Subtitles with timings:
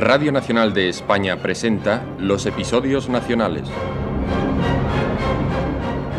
[0.00, 3.68] Radio Nacional de España presenta los episodios nacionales.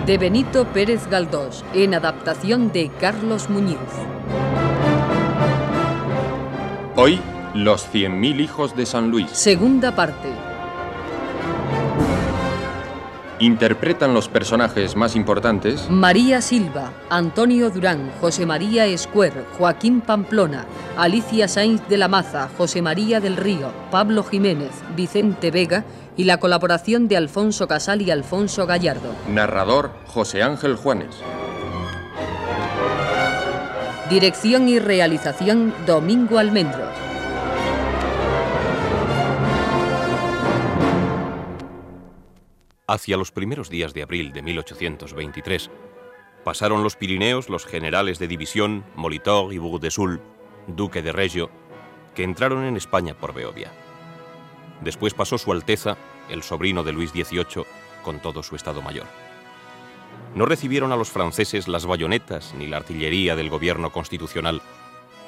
[0.06, 3.80] De Benito Pérez Galdós, en adaptación de Carlos Muñiz.
[6.96, 7.20] Hoy,
[7.56, 9.32] los 100.000 hijos de San Luis.
[9.32, 10.51] Segunda parte.
[13.42, 21.48] Interpretan los personajes más importantes María Silva, Antonio Durán, José María Escuer, Joaquín Pamplona, Alicia
[21.48, 25.86] Sainz de la Maza, José María del Río, Pablo Jiménez, Vicente Vega
[26.16, 29.12] y la colaboración de Alfonso Casal y Alfonso Gallardo.
[29.28, 31.16] Narrador José Ángel Juanes.
[34.08, 37.11] Dirección y realización Domingo Almendros.
[42.92, 45.72] Hacia los primeros días de abril de 1823,
[46.44, 50.20] pasaron los Pirineos los generales de división Molitor y Bourg-de-Sul,
[50.68, 51.50] duque de Reggio,
[52.16, 53.72] que entraron en España por Beovia.
[54.82, 55.96] Después pasó Su Alteza,
[56.28, 57.64] el sobrino de Luis XVIII,
[58.04, 59.08] con todo su Estado Mayor.
[60.36, 64.62] No recibieron a los franceses las bayonetas ni la artillería del gobierno constitucional,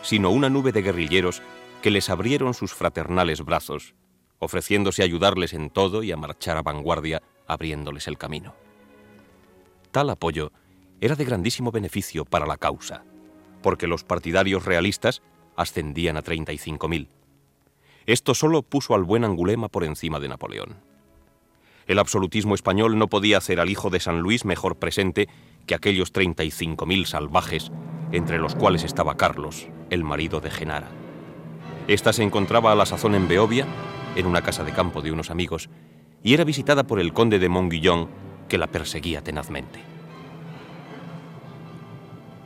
[0.01, 1.41] sino una nube de guerrilleros
[1.81, 3.93] que les abrieron sus fraternales brazos,
[4.39, 8.55] ofreciéndose a ayudarles en todo y a marchar a vanguardia abriéndoles el camino.
[9.91, 10.51] Tal apoyo
[11.01, 13.03] era de grandísimo beneficio para la causa,
[13.61, 15.21] porque los partidarios realistas
[15.55, 17.07] ascendían a 35.000.
[18.05, 20.75] Esto solo puso al buen Angulema por encima de Napoleón.
[21.87, 25.27] El absolutismo español no podía hacer al hijo de San Luis mejor presente
[25.65, 27.71] que aquellos 35.000 salvajes,
[28.11, 30.89] entre los cuales estaba Carlos, el marido de Genara.
[31.87, 33.67] Esta se encontraba a la sazón en Beovia,
[34.15, 35.69] en una casa de campo de unos amigos,
[36.23, 38.09] y era visitada por el conde de Montguillon,
[38.47, 39.79] que la perseguía tenazmente.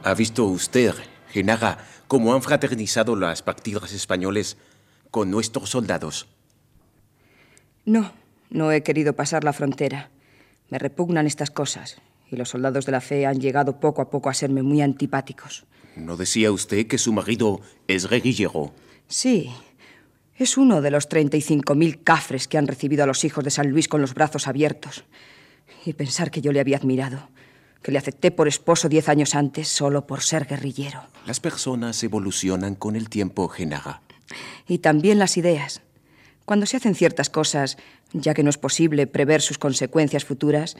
[0.03, 0.93] ¿Ha visto usted,
[1.29, 4.57] Genara, cómo han fraternizado las partidas españoles
[5.11, 6.27] con nuestros soldados?
[7.85, 8.11] No,
[8.49, 10.09] no he querido pasar la frontera.
[10.69, 12.01] Me repugnan estas cosas,
[12.31, 15.65] y los soldados de la fe han llegado poco a poco a serme muy antipáticos.
[15.95, 18.73] ¿No decía usted que su marido es guerrillero?
[19.07, 19.51] Sí,
[20.37, 23.87] es uno de los 35.000 cafres que han recibido a los hijos de San Luis
[23.87, 25.03] con los brazos abiertos.
[25.85, 27.29] Y pensar que yo le había admirado,
[27.81, 31.01] que le acepté por esposo diez años antes solo por ser guerrillero.
[31.25, 34.01] Las personas evolucionan con el tiempo, Genara.
[34.67, 35.81] Y también las ideas.
[36.45, 37.77] Cuando se hacen ciertas cosas,
[38.13, 40.77] ya que no es posible prever sus consecuencias futuras,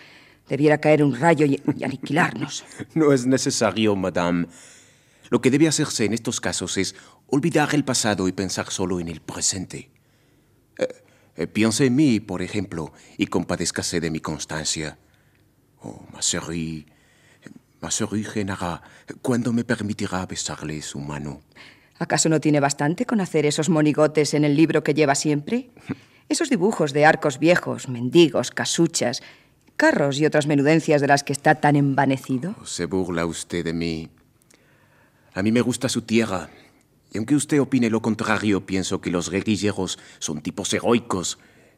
[0.47, 2.63] debiera caer un rayo y, y aniquilarnos.
[2.93, 4.47] no es necesario, madame.
[5.29, 6.95] Lo que debe hacerse en estos casos es
[7.27, 9.91] olvidar el pasado y pensar solo en el presente.
[10.77, 10.87] Eh,
[11.35, 14.97] eh, piense en mí, por ejemplo, y compadézcase de mi constancia.
[15.81, 16.85] Oh, ma chérie,
[17.81, 18.81] ma chérie Genara,
[19.21, 21.41] ¿cuándo me permitirá besarle su mano?
[21.99, 25.69] ¿Acaso no tiene bastante con hacer esos monigotes en el libro que lleva siempre?
[26.29, 29.21] Esos dibujos de arcos viejos, mendigos, casuchas,
[29.77, 32.53] carros y otras menudencias de las que está tan envanecido.
[32.65, 34.09] Se burla usted de mí.
[35.37, 36.49] A mí me gusta su tierra.
[37.13, 41.37] Y aunque usted opine lo contrario, pienso que los guerrilleros son tipos heroicos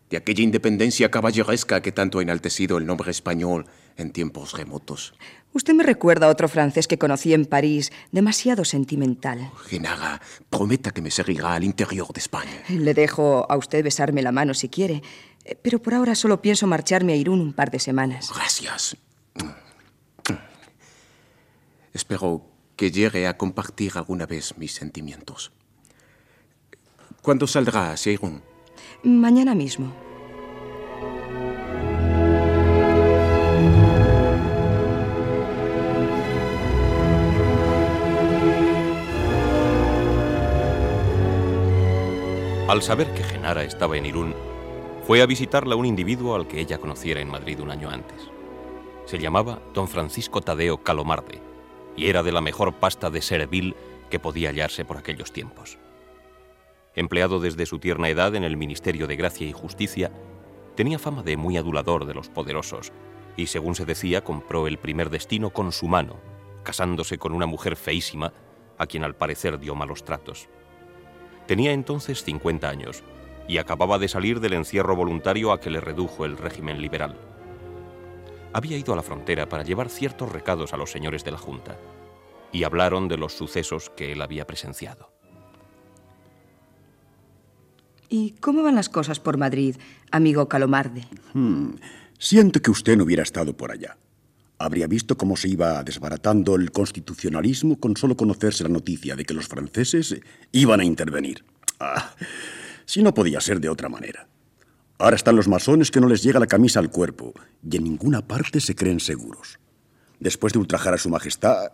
[0.10, 3.66] de aquella independencia caballeresca que tanto ha enaltecido el nombre español
[3.98, 5.14] en tiempos remotos.
[5.52, 9.52] Usted me recuerda a otro francés que conocí en París, demasiado sentimental.
[9.66, 12.64] Genara, prometa que me seguirá al interior de España.
[12.70, 15.04] Le dejo a usted besarme la mano si quiere,
[15.44, 18.32] eh, pero por ahora solo pienso marcharme a Irún un par de semanas.
[18.34, 18.96] Gracias.
[21.94, 25.52] Espero que llegue a compartir alguna vez mis sentimientos.
[27.22, 28.42] ¿Cuándo saldrá Irún?
[29.04, 29.94] Mañana mismo.
[42.70, 44.34] Al saber que Genara estaba en Irún,
[45.06, 48.30] fue a visitarla un individuo al que ella conociera en Madrid un año antes.
[49.06, 51.49] Se llamaba don Francisco Tadeo Calomarde
[52.00, 53.76] y era de la mejor pasta de servil
[54.10, 55.78] que podía hallarse por aquellos tiempos.
[56.96, 60.10] Empleado desde su tierna edad en el Ministerio de Gracia y Justicia,
[60.76, 62.94] tenía fama de muy adulador de los poderosos
[63.36, 66.16] y, según se decía, compró el primer destino con su mano,
[66.64, 68.32] casándose con una mujer feísima
[68.78, 70.48] a quien al parecer dio malos tratos.
[71.48, 73.04] Tenía entonces 50 años
[73.46, 77.18] y acababa de salir del encierro voluntario a que le redujo el régimen liberal.
[78.54, 81.78] Había ido a la frontera para llevar ciertos recados a los señores de la Junta
[82.52, 85.12] y hablaron de los sucesos que él había presenciado.
[88.10, 89.76] ¿Y cómo van las cosas por Madrid,
[90.12, 91.06] amigo Calomarde?
[91.34, 91.74] Hmm,
[92.18, 93.98] Siento que usted no hubiera estado por allá.
[94.58, 99.34] Habría visto cómo se iba desbaratando el constitucionalismo con solo conocerse la noticia de que
[99.34, 100.20] los franceses
[100.52, 101.46] iban a intervenir.
[101.80, 102.14] Ah,
[102.86, 104.28] Si no podía ser de otra manera.
[105.02, 108.28] Ahora están los masones que no les llega la camisa al cuerpo y en ninguna
[108.28, 109.58] parte se creen seguros.
[110.20, 111.72] Después de ultrajar a su majestad,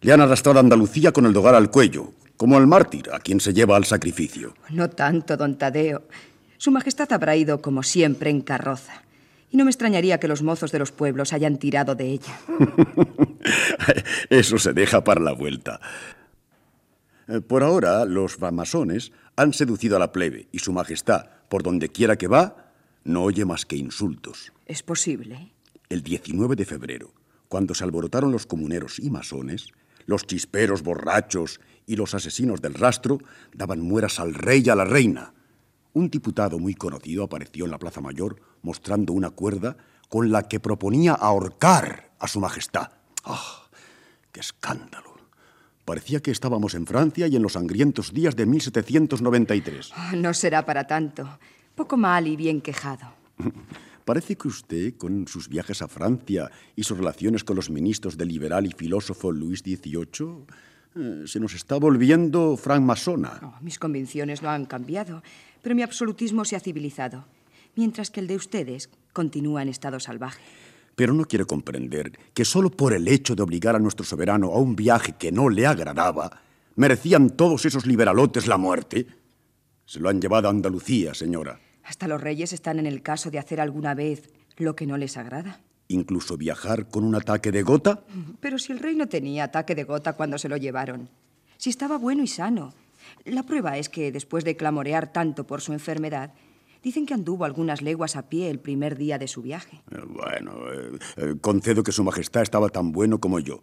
[0.00, 3.40] le han arrastrado a Andalucía con el dogar al cuello, como al mártir, a quien
[3.40, 4.54] se lleva al sacrificio.
[4.70, 6.04] No tanto, don Tadeo.
[6.56, 9.02] Su majestad habrá ido, como siempre, en carroza.
[9.50, 12.40] Y no me extrañaría que los mozos de los pueblos hayan tirado de ella.
[14.30, 15.80] Eso se deja para la vuelta.
[17.26, 21.88] Eh, por ahora, los masones han seducido a la plebe y su majestad, por donde
[21.88, 22.72] quiera que va,
[23.04, 24.52] no oye más que insultos.
[24.66, 25.52] ¿Es posible?
[25.88, 27.12] El 19 de febrero,
[27.48, 29.68] cuando se alborotaron los comuneros y masones,
[30.06, 33.18] los chisperos borrachos y los asesinos del rastro
[33.52, 35.34] daban mueras al rey y a la reina.
[35.94, 39.76] Un diputado muy conocido apareció en la Plaza Mayor mostrando una cuerda
[40.08, 42.90] con la que proponía ahorcar a su majestad.
[43.24, 43.68] ¡Ah!
[44.32, 45.11] ¡Qué escándalo!
[45.84, 49.90] Parecía que estábamos en Francia y en los sangrientos días de 1793.
[49.94, 51.38] Ah, no será para tanto.
[51.74, 53.14] Poco mal y bien quejado.
[54.04, 58.28] Parece que usted, con sus viajes a Francia y sus relaciones con los ministros del
[58.28, 60.46] liberal y filósofo Luis XVIII,
[60.94, 63.40] eh, se nos está volviendo francmasona.
[63.42, 65.22] Oh, mis convicciones no han cambiado,
[65.62, 67.26] pero mi absolutismo se ha civilizado,
[67.76, 70.42] mientras que el de ustedes continúa en estado salvaje.
[70.94, 74.58] Pero no quiere comprender que solo por el hecho de obligar a nuestro soberano a
[74.58, 76.42] un viaje que no le agradaba,
[76.76, 79.06] merecían todos esos liberalotes la muerte.
[79.86, 81.60] Se lo han llevado a Andalucía, señora.
[81.84, 85.16] Hasta los reyes están en el caso de hacer alguna vez lo que no les
[85.16, 85.60] agrada.
[85.88, 88.04] ¿Incluso viajar con un ataque de gota?
[88.40, 91.10] Pero si el rey no tenía ataque de gota cuando se lo llevaron.
[91.56, 92.74] Si estaba bueno y sano.
[93.24, 96.32] La prueba es que después de clamorear tanto por su enfermedad,
[96.82, 99.82] Dicen que anduvo algunas leguas a pie el primer día de su viaje.
[99.90, 103.62] Eh, bueno, eh, eh, concedo que su majestad estaba tan bueno como yo.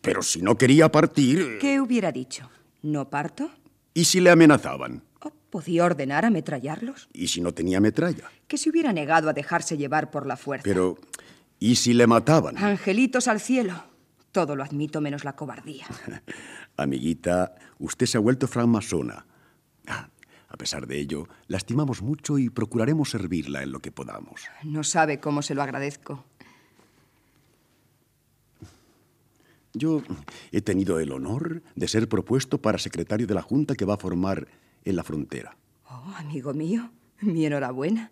[0.00, 1.58] Pero si no quería partir...
[1.60, 2.50] ¿Qué hubiera dicho?
[2.82, 3.50] ¿No parto?
[3.94, 5.02] ¿Y si le amenazaban?
[5.20, 7.08] Oh, ¿Podía ordenar ametrallarlos?
[7.12, 8.30] ¿Y si no tenía metralla?
[8.48, 10.64] Que se hubiera negado a dejarse llevar por la fuerza.
[10.64, 10.96] Pero...
[11.58, 12.58] ¿Y si le mataban?
[12.58, 13.74] Angelitos al cielo.
[14.32, 15.86] Todo lo admito menos la cobardía.
[16.76, 19.24] Amiguita, usted se ha vuelto francmasona.
[19.86, 20.10] Ah,
[20.56, 24.40] a pesar de ello, la estimamos mucho y procuraremos servirla en lo que podamos.
[24.64, 26.24] No sabe cómo se lo agradezco.
[29.74, 30.02] Yo
[30.52, 33.98] he tenido el honor de ser propuesto para secretario de la Junta que va a
[33.98, 34.48] formar
[34.86, 35.58] en la frontera.
[35.90, 38.10] Oh, amigo mío, mi enhorabuena.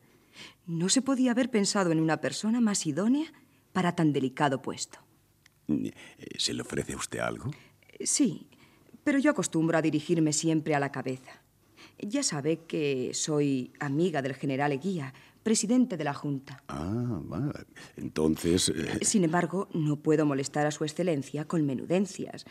[0.67, 3.33] No se podía haber pensado en una persona más idónea
[3.73, 4.99] para tan delicado puesto.
[5.69, 5.95] Eh,
[6.37, 7.51] ¿Se le ofrece a usted algo?
[8.01, 8.49] Sí,
[9.03, 11.41] pero yo acostumbro a dirigirme siempre a la cabeza.
[11.99, 16.63] Ya sabe que soy amiga del general Eguía, presidente de la Junta.
[16.69, 17.53] Ah, va.
[17.97, 18.71] Entonces...
[18.71, 22.45] Eh, Sin embargo, no puedo molestar a su excelencia con menudencias,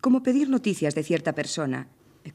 [0.00, 1.88] como pedir noticias de cierta persona,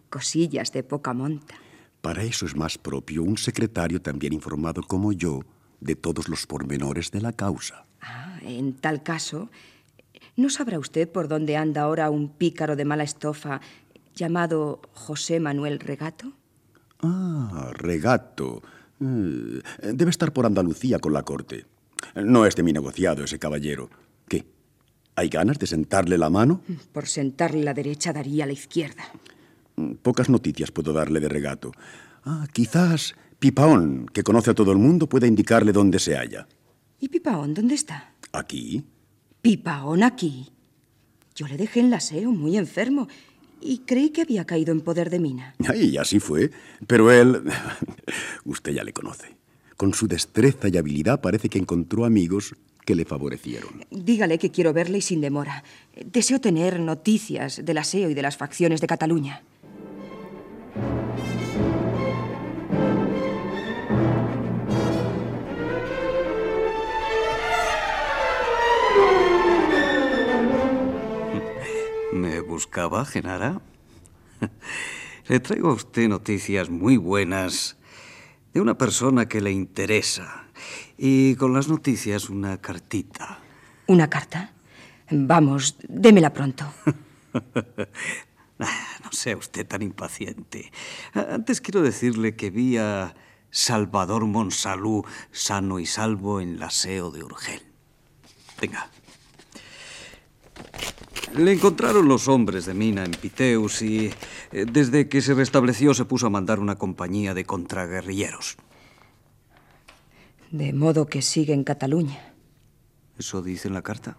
[0.10, 1.56] cosillas de poca monta.
[2.02, 5.42] Para eso es más propio un secretario tan bien informado como yo
[5.80, 7.86] de todos los pormenores de la causa.
[8.02, 9.50] Ah, en tal caso,
[10.36, 13.60] ¿no sabrá usted por dónde anda ahora un pícaro de mala estofa
[14.14, 16.34] llamado José Manuel Regato?
[17.06, 18.62] Ah, Regato.
[19.00, 19.62] Eh,
[19.94, 21.66] debe estar por Andalucía con la corte.
[22.16, 23.90] No es de mi negociado ese caballero.
[24.28, 24.46] ¿Qué?
[25.16, 26.62] ¿Hay ganas de sentarle la mano?
[26.92, 29.04] Por sentarle la derecha daría la izquierda.
[29.76, 31.72] Mm, pocas noticias puedo darle de regato.
[32.24, 36.48] Ah, quizás Pipaón, que conoce a todo el mundo, pueda indicarle dónde se halla.
[37.00, 38.14] ¿Y Pipaón dónde está?
[38.32, 38.84] Aquí.
[39.42, 40.52] ¿Pipaón aquí?
[41.36, 43.08] Yo le dejé en la SEO muy enfermo
[43.66, 45.56] y creí que había caído en poder de Mina.
[45.76, 46.52] Y así fue.
[46.88, 47.42] Pero él...
[48.46, 49.36] Usted ya le conoce.
[49.76, 52.56] Con su destreza y habilidad parece que encontró amigos
[52.86, 53.84] que le favorecieron.
[53.90, 55.64] Dígale que quiero verle y sin demora.
[56.06, 59.42] Deseo tener noticias del aseo y de las facciones de Cataluña.
[72.56, 73.60] Buscaba, Genara?
[75.28, 77.76] Le traigo a usted noticias muy buenas
[78.54, 80.46] de una persona que le interesa.
[80.98, 83.40] Y con las noticias una cartita.
[83.88, 84.54] ¿Una carta?
[85.12, 86.66] Vamos, démela pronto.
[88.58, 90.72] Ah, no sea usted tan impaciente.
[91.14, 93.14] Antes quiero decirle que vi a
[93.52, 97.62] Salvador Monsalú sano y salvo en la SEO de Urgel.
[98.62, 98.90] Venga.
[101.38, 104.10] Le encontraron los hombres de Mina en Piteus y
[104.52, 108.56] eh, desde que se restableció se puso a mandar una compañía de contraguerrilleros.
[110.52, 112.34] De modo que sigue en Cataluña.
[113.18, 114.18] ¿Eso dice en la carta?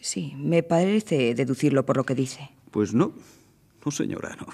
[0.00, 2.50] Sí, me parece deducirlo por lo que dice.
[2.70, 3.12] Pues no.
[3.84, 4.46] No, señora, no.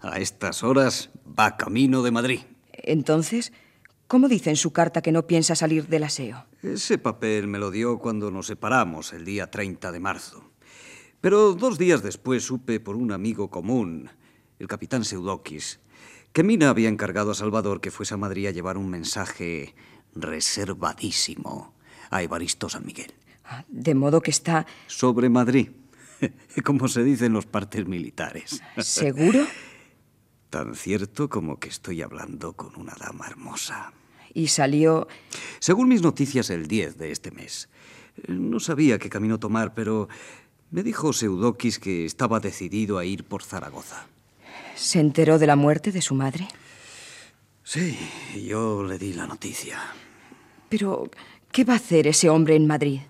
[0.00, 2.40] A estas horas va camino de Madrid.
[2.72, 3.52] Entonces,
[4.14, 6.46] ¿cómo dice en su carta que no piensa salir del aseo?
[6.62, 10.52] Ese papel me lo dio cuando nos separamos el día 30 de marzo.
[11.20, 14.08] Pero dos días después supe por un amigo común,
[14.60, 15.80] el capitán Seudokis,
[16.32, 19.74] que Mina había encargado a Salvador que fuese a Madrid a llevar un mensaje
[20.14, 21.74] reservadísimo
[22.10, 23.12] a Evaristo San Miguel.
[23.44, 24.64] Ah, de modo que está...
[24.86, 25.70] Sobre Madrid,
[26.64, 28.62] como se dice en los partes militares.
[28.78, 29.44] ¿Seguro?
[30.50, 33.92] Tan cierto como que estoy hablando con una dama hermosa.
[34.34, 35.06] Y salió...
[35.60, 37.68] Según mis noticias, el 10 de este mes.
[38.26, 40.08] No sabía qué camino tomar, pero
[40.70, 44.06] me dijo Seudokis que estaba decidido a ir por Zaragoza.
[44.74, 46.48] ¿Se enteró de la muerte de su madre?
[47.62, 47.96] Sí,
[48.46, 49.80] yo le di la noticia.
[50.68, 51.08] Pero,
[51.52, 53.00] ¿qué va a hacer ese hombre en Madrid?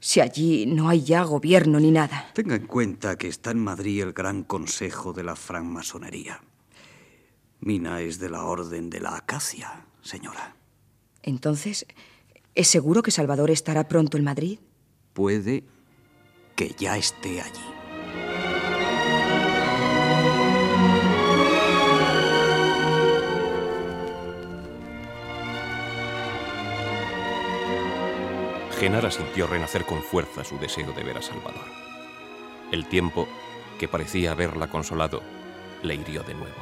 [0.00, 2.30] Si allí no hay ya gobierno ni nada.
[2.34, 6.40] Tenga en cuenta que está en Madrid el Gran Consejo de la Francmasonería.
[7.60, 10.54] Mina es de la Orden de la Acacia, señora.
[11.28, 11.86] Entonces,
[12.54, 14.60] ¿es seguro que Salvador estará pronto en Madrid?
[15.12, 15.62] Puede
[16.56, 17.60] que ya esté allí.
[28.80, 31.66] Genara sintió renacer con fuerza su deseo de ver a Salvador.
[32.72, 33.28] El tiempo,
[33.78, 35.20] que parecía haberla consolado,
[35.82, 36.56] le hirió de nuevo.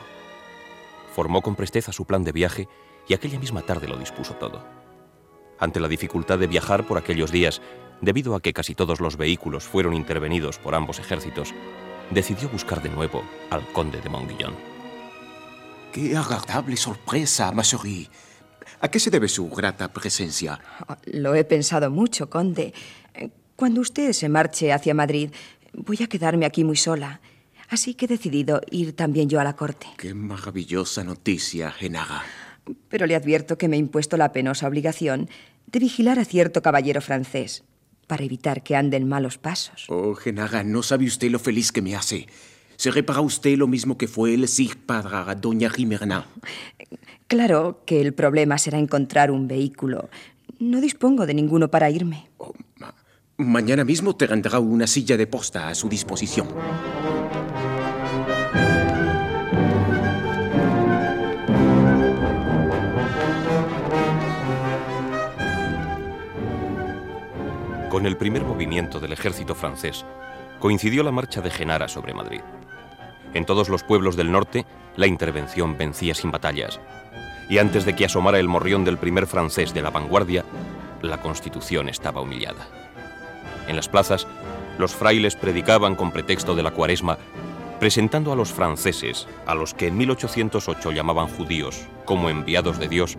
[1.15, 2.69] Formó con presteza su plan de viaje
[3.09, 4.65] y aquella misma tarde lo dispuso todo.
[5.59, 7.63] Ante la dificultad de viajar por aquellos días,
[8.01, 11.55] debido a que casi todos los vehículos fueron intervenidos por ambos ejércitos,
[12.11, 14.55] decidió buscar de nuevo al conde de Monguillón.
[15.93, 17.63] ¡Qué agradable sorpresa, ma
[18.81, 20.61] ¿A qué se debe su grata presencia?
[21.07, 22.75] Lo he pensado mucho, conde.
[23.55, 25.31] Cuando usted se marche hacia Madrid,
[25.73, 27.21] voy a quedarme aquí muy sola.
[27.69, 29.87] Así que he decidido ir también yo a la corte.
[29.97, 32.23] Qué maravillosa noticia, Genaga.
[32.89, 35.29] Pero le advierto que me he impuesto la penosa obligación
[35.67, 37.65] de vigilar a cierto caballero francés
[38.07, 39.87] para evitar que anden malos pasos.
[39.89, 42.27] Oh, Genaga, no sabe usted lo feliz que me hace.
[42.77, 46.27] ¿Seré para usted lo mismo que fue el Sig para doña Jimerna?
[47.27, 50.09] Claro que el problema será encontrar un vehículo.
[50.59, 52.29] No dispongo de ninguno para irme.
[52.39, 52.55] Oh,
[53.39, 56.49] mañana mismo tendrá una silla de posta a su disposición.
[67.97, 70.05] Con el primer movimiento del ejército francés
[70.59, 72.43] coincidió la marcha de Genara sobre Madrid.
[73.33, 76.79] En todos los pueblos del norte, la intervención vencía sin batallas.
[77.49, 80.45] Y antes de que asomara el morrión del primer francés de la vanguardia,
[81.01, 82.69] la Constitución estaba humillada.
[83.67, 84.27] En las plazas,
[84.77, 87.17] los frailes predicaban con pretexto de la cuaresma,
[87.81, 93.17] presentando a los franceses, a los que en 1808 llamaban judíos, como enviados de Dios,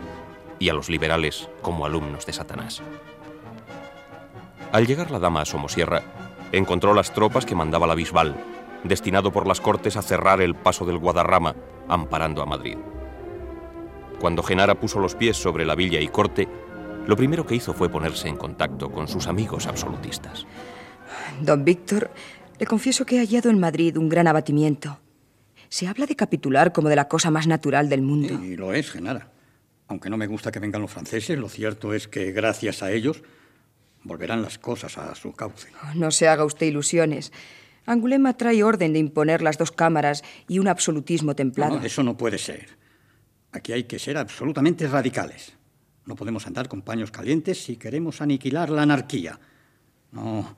[0.60, 2.84] y a los liberales como alumnos de Satanás.
[4.72, 6.04] Al llegar la dama a Somosierra,
[6.52, 8.36] encontró las tropas que mandaba la Bisbal,
[8.84, 11.56] destinado por las Cortes a cerrar el paso del Guadarrama,
[11.88, 12.78] amparando a Madrid.
[14.20, 16.48] Cuando Genara puso los pies sobre la villa y corte,
[17.06, 20.46] lo primero que hizo fue ponerse en contacto con sus amigos absolutistas.
[21.42, 22.12] Don Víctor,
[22.60, 25.00] le confieso que he hallado en Madrid un gran abatimiento.
[25.70, 28.34] Se habla de capitular como de la cosa más natural del mundo.
[28.44, 29.32] Y lo es, Genara.
[29.88, 33.24] Aunque no me gusta que vengan los franceses, lo cierto es que gracias a ellos
[34.08, 35.70] volverán las cosas a su cauce.
[35.96, 37.32] No se haga usted ilusiones.
[37.86, 41.80] Angulema trae orden de imponer las dos cámaras y un absolutismo templado.
[41.80, 42.78] No, eso no puede ser.
[43.52, 45.54] Aquí hay que ser absolutamente radicales.
[46.06, 49.40] No podemos andar con paños calientes si queremos aniquilar la anarquía.
[50.12, 50.58] No,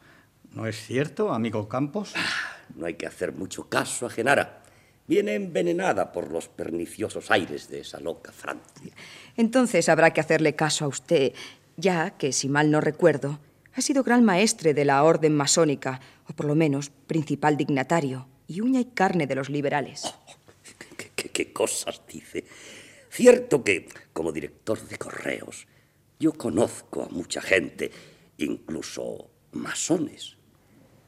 [0.53, 2.13] ¿no es cierto, amigo Campos?
[2.15, 4.63] Ah, no hay que hacer mucho caso a Genara.
[5.08, 8.94] Viene envenenada por los perniciosos aires de esa loca Francia.
[9.36, 11.34] Entonces habrá que hacerle caso a usted,
[11.80, 13.40] ya que, si mal no recuerdo,
[13.74, 18.62] ha sido gran maestre de la orden masónica, o por lo menos principal dignatario, y
[18.62, 20.14] uña y carne de los liberales.
[20.92, 22.46] Oh, ¿qué, cosas dice?
[23.10, 25.68] Cierto que, como director de correos,
[26.20, 27.92] yo conozco a mucha gente,
[28.38, 30.38] incluso masones.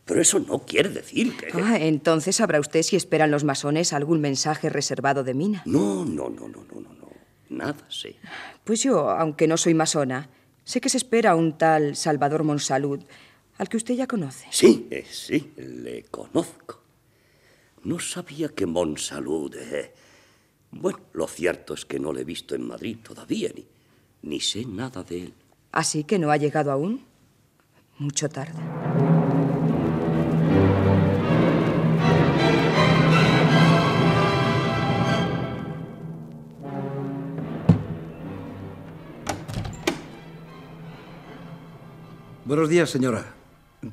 [0.05, 1.51] Pero eso no quiere decir que...
[1.61, 5.63] Ah, entonces sabrá usted si esperan los masones algún mensaje reservado de Mina.
[5.65, 7.09] No, no, no, no, no, no, no.
[7.49, 8.15] Nada sé.
[8.63, 10.29] Pues yo, aunque no soy masona,
[10.63, 13.01] Sé que se espera un tal Salvador Monsalud,
[13.57, 14.47] al que usted ya conoce.
[14.51, 16.81] Sí, eh, sí, le conozco.
[17.83, 19.55] No sabía que Monsalud...
[19.55, 19.93] Eh...
[20.71, 23.67] Bueno, lo cierto es que no le he visto en Madrid todavía, ni,
[24.21, 25.33] ni sé nada de él.
[25.71, 27.03] ¿Así que no ha llegado aún?
[27.97, 28.59] Mucho tarde.
[42.51, 43.33] Buenos días, señora.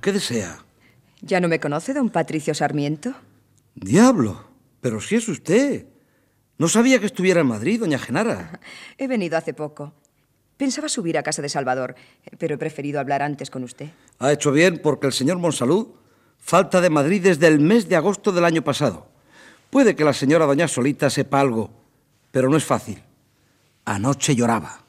[0.00, 0.58] ¿Qué desea?
[1.20, 3.14] ¿Ya no me conoce, don Patricio Sarmiento?
[3.76, 4.48] Diablo,
[4.80, 5.86] pero si es usted.
[6.58, 8.58] No sabía que estuviera en Madrid, doña Genara.
[8.98, 9.94] He venido hace poco.
[10.56, 11.94] Pensaba subir a casa de Salvador,
[12.36, 13.90] pero he preferido hablar antes con usted.
[14.18, 15.90] Ha hecho bien porque el señor Monsalud
[16.38, 19.06] falta de Madrid desde el mes de agosto del año pasado.
[19.70, 21.70] Puede que la señora doña Solita sepa algo,
[22.32, 23.04] pero no es fácil.
[23.84, 24.82] Anoche lloraba.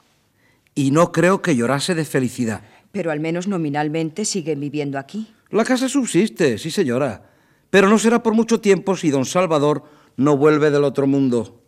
[0.74, 2.62] Y no creo que llorase de felicidad.
[2.92, 5.32] Pero al menos nominalmente sigue viviendo aquí.
[5.50, 7.30] La casa subsiste, sí señora.
[7.70, 9.84] Pero no será por mucho tiempo si don Salvador
[10.16, 11.62] no vuelve del otro mundo.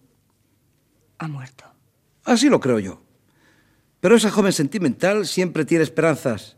[1.18, 1.64] Ha muerto.
[2.24, 3.02] Así lo creo yo.
[4.00, 6.56] Pero esa joven sentimental siempre tiene esperanzas.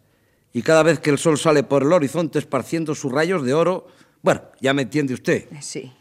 [0.52, 3.86] Y cada vez que el sol sale por el horizonte esparciendo sus rayos de oro,
[4.22, 5.46] bueno, ya me entiende usted.
[5.60, 5.92] Sí.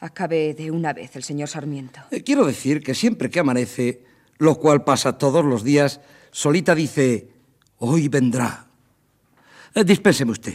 [0.00, 2.00] Acabe de una vez el señor Sarmiento.
[2.10, 4.04] Eh, quiero decir que siempre que amanece,
[4.38, 6.00] lo cual pasa todos los días,
[6.32, 7.28] Solita dice,
[7.84, 8.66] hoy vendrá.
[9.74, 10.54] Eh, dispénseme usted.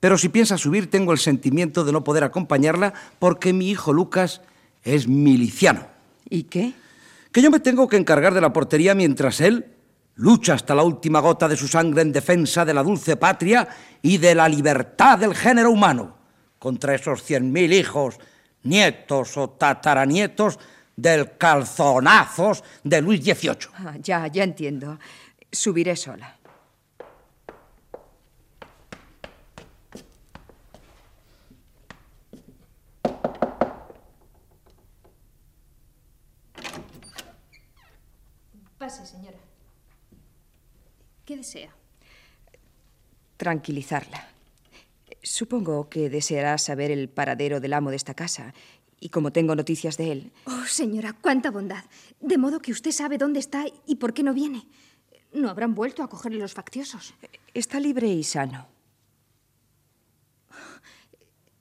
[0.00, 4.40] Pero si piensa subir, tengo el sentimiento de no poder acompañarla porque mi hijo Lucas
[4.82, 5.86] es miliciano.
[6.28, 6.72] ¿Y qué?
[7.32, 9.66] Que yo me tengo que encargar de la portería mientras él
[10.16, 13.68] lucha hasta la última gota de su sangre en defensa de la dulce patria
[14.00, 16.16] y de la libertad del género humano
[16.58, 18.18] contra esos cien mil hijos
[18.62, 20.58] nietos o tataranietos
[20.96, 23.68] del calzonazos de Luis XVIII.
[23.74, 24.98] Ah, ya, ya entiendo.
[25.50, 26.38] Subiré sola.
[38.84, 39.38] Pase, señora.
[41.24, 41.70] ¿Qué desea?
[43.36, 44.28] Tranquilizarla.
[45.22, 48.54] Supongo que deseará saber el paradero del amo de esta casa.
[49.00, 50.32] Y como tengo noticias de él.
[50.46, 51.84] Oh, señora, cuánta bondad.
[52.20, 54.66] De modo que usted sabe dónde está y por qué no viene.
[55.32, 57.14] No habrán vuelto a cogerle los facciosos.
[57.52, 58.68] Está libre y sano.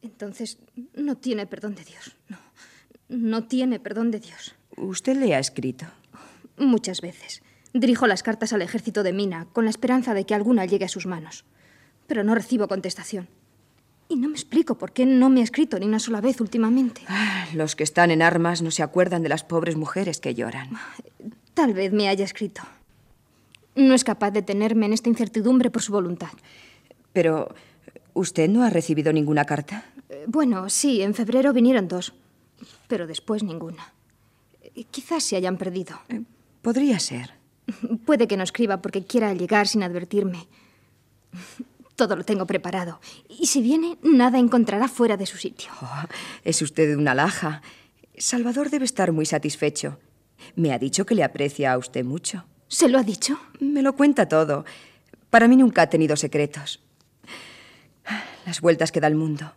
[0.02, 0.60] Entonces,
[0.93, 2.15] no tiene perdón de Dios.
[2.30, 2.38] No,
[3.10, 4.56] no tiene perdón de Dios.
[4.78, 5.86] ¿Usted le ha escrito?
[6.58, 7.41] Muchas veces.
[7.74, 10.90] Dirijo las cartas al ejército de Mina con la esperanza de que alguna llegue a
[10.90, 11.44] sus manos.
[12.08, 13.28] Pero no recibo contestación.
[14.10, 17.02] Y no me explico por qué no me ha escrito ni una sola vez últimamente.
[17.08, 20.70] Ah, los que están en armas no se acuerdan de las pobres mujeres que lloran.
[21.54, 22.62] Tal vez me haya escrito.
[23.76, 26.30] No es capaz de tenerme en esta incertidumbre por su voluntad.
[27.12, 27.56] Pero,
[28.14, 29.86] ¿usted no ha recibido ninguna carta?
[30.10, 32.14] Eh, bueno, sí, en febrero vinieron dos,
[32.88, 33.94] pero después ninguna.
[34.62, 36.00] Eh, quizás se hayan perdido.
[36.10, 36.22] Eh,
[36.62, 37.34] podría ser.
[38.06, 40.47] Puede que no escriba porque quiera llegar sin advertirme.
[41.95, 42.99] Todo lo tengo preparado.
[43.30, 45.71] Y si viene, nada encontrará fuera de su sitio.
[45.82, 46.04] Oh,
[46.43, 47.62] es usted una laja.
[48.17, 49.99] Salvador debe estar muy satisfecho.
[50.56, 52.45] Me ha dicho que le aprecia a usted mucho.
[52.67, 53.39] ¿Se lo ha dicho?
[53.60, 54.65] Me lo cuenta todo.
[55.30, 56.82] Para mí nunca ha tenido secretos.
[58.45, 59.54] Las vueltas que da el mundo.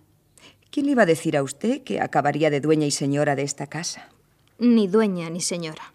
[0.71, 3.67] ¿Quién le iba a decir a usted que acabaría de dueña y señora de esta
[3.67, 4.11] casa?
[4.59, 5.93] Ni dueña ni señora.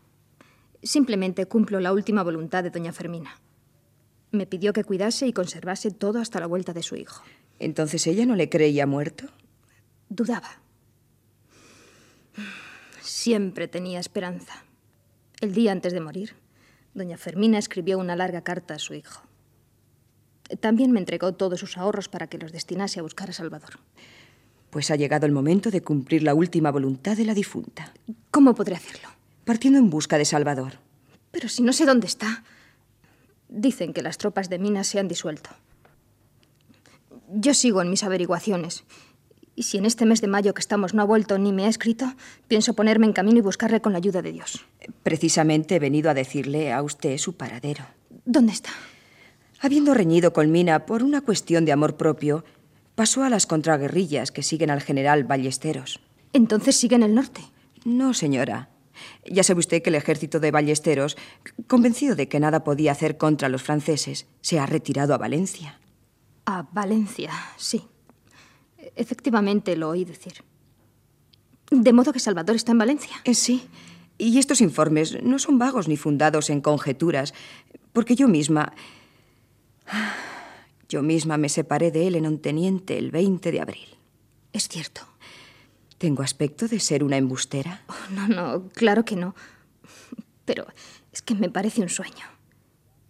[0.83, 3.39] Simplemente cumplo la última voluntad de doña Fermina.
[4.31, 7.23] Me pidió que cuidase y conservase todo hasta la vuelta de su hijo.
[7.59, 9.25] ¿Entonces ella no le creía muerto?
[10.09, 10.61] Dudaba.
[13.01, 14.63] Siempre tenía esperanza.
[15.41, 16.35] El día antes de morir,
[16.93, 19.21] doña Fermina escribió una larga carta a su hijo.
[20.59, 23.79] También me entregó todos sus ahorros para que los destinase a buscar a Salvador.
[24.69, 27.93] Pues ha llegado el momento de cumplir la última voluntad de la difunta.
[28.31, 29.09] ¿Cómo podré hacerlo?
[29.51, 30.75] Partiendo en busca de Salvador.
[31.29, 32.45] Pero si no sé dónde está.
[33.49, 35.49] Dicen que las tropas de Minas se han disuelto.
[37.33, 38.85] Yo sigo en mis averiguaciones.
[39.53, 41.67] Y si en este mes de mayo que estamos no ha vuelto ni me ha
[41.67, 42.05] escrito,
[42.47, 44.65] pienso ponerme en camino y buscarle con la ayuda de Dios.
[45.03, 47.83] Precisamente he venido a decirle a usted su paradero.
[48.23, 48.69] ¿Dónde está?
[49.59, 52.45] Habiendo reñido con Mina por una cuestión de amor propio,
[52.95, 55.99] pasó a las contraguerrillas que siguen al general Ballesteros.
[56.31, 57.41] ¿Entonces sigue en el norte?
[57.83, 58.70] No, señora.
[59.25, 61.17] Ya sabe usted que el ejército de Ballesteros,
[61.67, 65.79] convencido de que nada podía hacer contra los franceses, se ha retirado a Valencia.
[66.45, 67.83] A Valencia, sí.
[68.95, 70.43] Efectivamente lo oí decir.
[71.69, 73.15] ¿De modo que Salvador está en Valencia?
[73.23, 73.63] Eh, sí.
[74.17, 77.33] Y estos informes no son vagos ni fundados en conjeturas,
[77.93, 78.73] porque yo misma...
[80.89, 83.87] Yo misma me separé de él en un teniente el 20 de abril.
[84.51, 85.10] Es cierto.
[86.01, 87.83] ¿Tengo aspecto de ser una embustera?
[87.87, 89.35] Oh, no, no, claro que no.
[90.45, 90.65] Pero
[91.13, 92.25] es que me parece un sueño.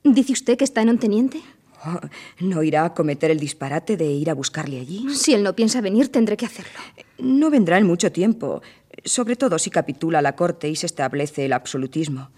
[0.04, 1.42] ¿Dice usted que está en un teniente?
[1.86, 2.02] Oh,
[2.42, 5.08] ¿No irá a cometer el disparate de ir a buscarle allí?
[5.16, 6.78] Si él no piensa venir, tendré que hacerlo.
[7.18, 8.62] No vendrá en mucho tiempo,
[9.06, 12.30] sobre todo si capitula la corte y se establece el absolutismo.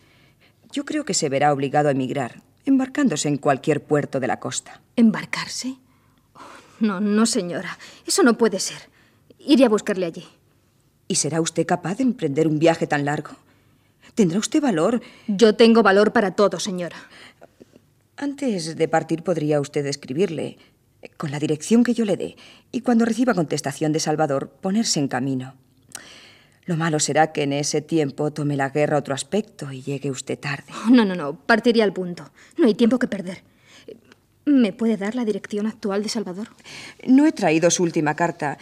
[0.71, 4.83] Yo creo que se verá obligado a emigrar, embarcándose en cualquier puerto de la costa.
[4.97, 5.77] ¿Embarcarse?
[6.79, 7.79] No, no, señora.
[8.05, 8.77] Eso no puede ser.
[9.39, 10.23] Iré a buscarle allí.
[11.13, 13.33] ¿Y será usted capaz de emprender un viaje tan largo?
[14.15, 14.99] ¿Tendrá usted valor?
[15.27, 16.95] Yo tengo valor para todo, señora.
[18.17, 20.57] Antes de partir podría usted escribirle,
[21.17, 22.35] con la dirección que yo le dé,
[22.71, 25.53] y cuando reciba contestación de Salvador, ponerse en camino.
[26.65, 30.39] Lo malo será que en ese tiempo tome la guerra otro aspecto y llegue usted
[30.39, 30.73] tarde.
[30.87, 31.35] Oh, no, no, no.
[31.35, 32.31] Partiría al punto.
[32.57, 33.43] No hay tiempo que perder.
[34.45, 36.49] ¿Me puede dar la dirección actual de Salvador?
[37.07, 38.57] No he traído su última carta,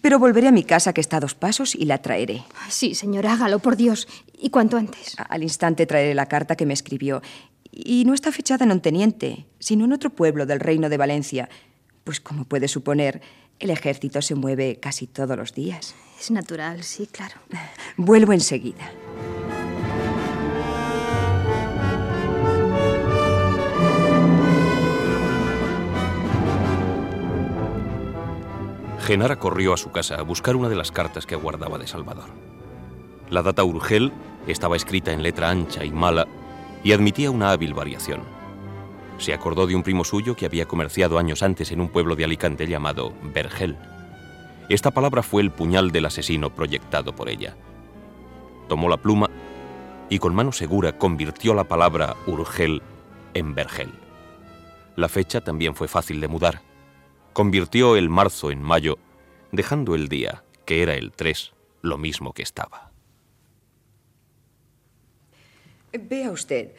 [0.00, 2.42] pero volveré a mi casa que está a dos pasos y la traeré.
[2.68, 4.08] Sí, señora, hágalo, por Dios.
[4.36, 5.16] ¿Y cuanto antes?
[5.28, 7.22] Al instante traeré la carta que me escribió.
[7.70, 11.48] Y no está fechada en Onteniente, sino en otro pueblo del reino de Valencia.
[12.04, 13.20] Pues como puede suponer,
[13.60, 15.94] el ejército se mueve casi todos los días.
[16.18, 17.36] Es natural, sí, claro.
[17.96, 18.90] Vuelvo enseguida.
[29.08, 32.28] Genara corrió a su casa a buscar una de las cartas que guardaba de Salvador.
[33.30, 34.12] La data Urgel
[34.46, 36.26] estaba escrita en letra ancha y mala
[36.84, 38.20] y admitía una hábil variación.
[39.16, 42.24] Se acordó de un primo suyo que había comerciado años antes en un pueblo de
[42.24, 43.78] Alicante llamado Vergel.
[44.68, 47.56] Esta palabra fue el puñal del asesino proyectado por ella.
[48.68, 49.30] Tomó la pluma
[50.10, 52.82] y con mano segura convirtió la palabra Urgel
[53.32, 53.90] en Vergel.
[54.96, 56.67] La fecha también fue fácil de mudar.
[57.38, 58.98] Convirtió el marzo en mayo,
[59.52, 62.90] dejando el día, que era el 3, lo mismo que estaba.
[65.92, 66.72] Vea usted,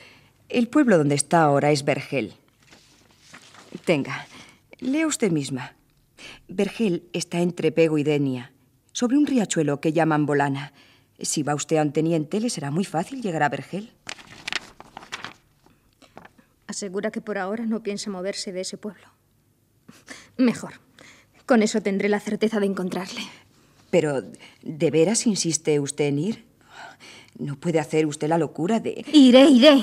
[0.49, 2.33] el pueblo donde está ahora es Vergel.
[3.85, 4.27] Tenga,
[4.79, 5.77] lea usted misma.
[6.49, 8.51] Vergel está entre Pego y Denia,
[8.91, 10.73] sobre un riachuelo que llaman Bolana.
[11.21, 13.93] Si va usted a un teniente, le será muy fácil llegar a Vergel.
[16.67, 19.07] Asegura que por ahora no piensa moverse de ese pueblo.
[20.39, 20.79] Mejor.
[21.45, 23.21] Con eso tendré la certeza de encontrarle.
[23.91, 24.23] Pero,
[24.61, 26.45] ¿de veras insiste usted en ir?
[27.37, 29.03] ¿No puede hacer usted la locura de...
[29.11, 29.81] Iré, iré.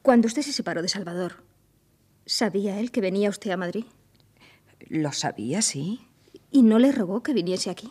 [0.00, 1.44] Cuando usted se separó de Salvador,
[2.24, 3.84] ¿sabía él que venía usted a Madrid?
[4.88, 6.00] Lo sabía, sí.
[6.50, 7.90] ¿Y no le rogó que viniese aquí?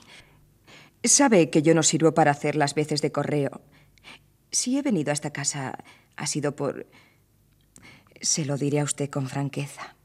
[1.04, 3.62] Sabe que yo no sirvo para hacer las veces de correo.
[4.50, 5.84] Si he venido a esta casa
[6.16, 6.88] ha sido por...
[8.22, 9.96] Se lo diré a usted con franqueza.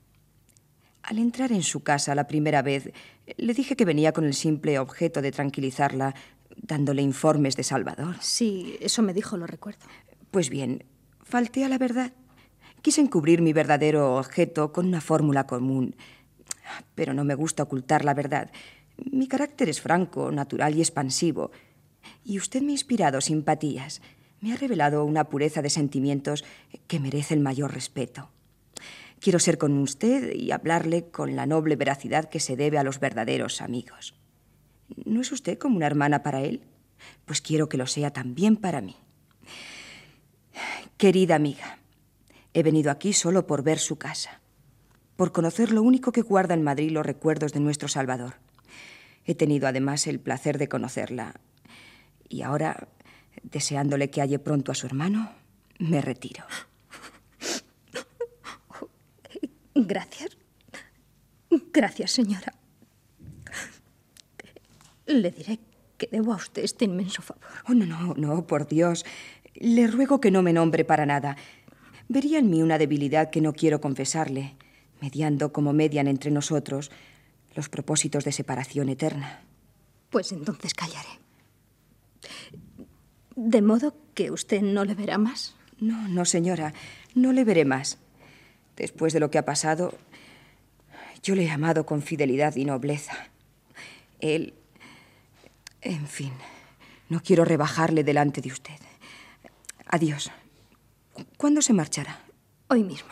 [1.02, 2.90] Al entrar en su casa la primera vez,
[3.36, 6.14] le dije que venía con el simple objeto de tranquilizarla,
[6.56, 8.16] dándole informes de Salvador.
[8.20, 9.84] Sí, eso me dijo, lo recuerdo.
[10.30, 10.84] Pues bien,
[11.22, 12.12] falté a la verdad.
[12.80, 15.94] Quise encubrir mi verdadero objeto con una fórmula común.
[16.94, 18.50] Pero no me gusta ocultar la verdad.
[18.96, 21.50] Mi carácter es franco, natural y expansivo.
[22.24, 24.00] Y usted me ha inspirado simpatías.
[24.40, 26.44] Me ha revelado una pureza de sentimientos
[26.86, 28.30] que merece el mayor respeto.
[29.20, 33.00] Quiero ser con usted y hablarle con la noble veracidad que se debe a los
[33.00, 34.14] verdaderos amigos.
[35.04, 36.62] ¿No es usted como una hermana para él?
[37.24, 38.96] Pues quiero que lo sea también para mí.
[40.96, 41.78] Querida amiga,
[42.54, 44.40] he venido aquí solo por ver su casa,
[45.16, 48.34] por conocer lo único que guarda en Madrid los recuerdos de nuestro Salvador.
[49.24, 51.34] He tenido además el placer de conocerla
[52.28, 52.88] y ahora,
[53.42, 55.32] deseándole que halle pronto a su hermano,
[55.78, 56.44] me retiro.
[59.74, 60.36] Gracias.
[61.72, 62.54] Gracias, señora.
[65.06, 65.58] Le diré
[65.98, 67.44] que debo a usted este inmenso favor.
[67.68, 69.04] Oh, no, no, no, por Dios.
[69.54, 71.36] Le ruego que no me nombre para nada.
[72.08, 74.56] Vería en mí una debilidad que no quiero confesarle,
[75.00, 76.90] mediando como median entre nosotros
[77.54, 79.42] los propósitos de separación eterna.
[80.10, 81.08] Pues entonces callaré.
[83.36, 85.54] ¿De modo que usted no le verá más?
[85.78, 86.72] No, no, señora,
[87.14, 87.98] no le veré más.
[88.76, 89.92] Después de lo que ha pasado,
[91.22, 93.12] yo le he amado con fidelidad y nobleza.
[94.20, 94.54] Él...
[95.82, 96.32] En fin,
[97.10, 98.80] no quiero rebajarle delante de usted.
[99.86, 100.32] Adiós.
[101.36, 102.24] ¿Cuándo se marchará?
[102.68, 103.10] Hoy mismo.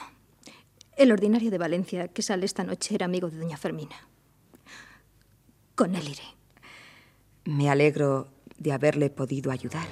[0.97, 4.09] El ordinario de Valencia que sale esta noche era amigo de doña Fermina.
[5.75, 6.25] Con él iré.
[7.45, 9.87] Me alegro de haberle podido ayudar.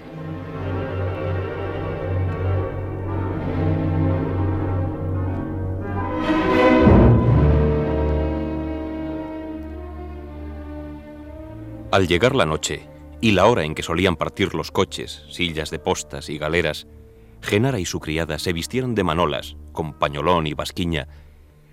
[11.92, 12.88] Al llegar la noche
[13.20, 16.86] y la hora en que solían partir los coches, sillas de postas y galeras,
[17.42, 21.08] Genara y su criada se vistieron de manolas, con pañolón y basquiña,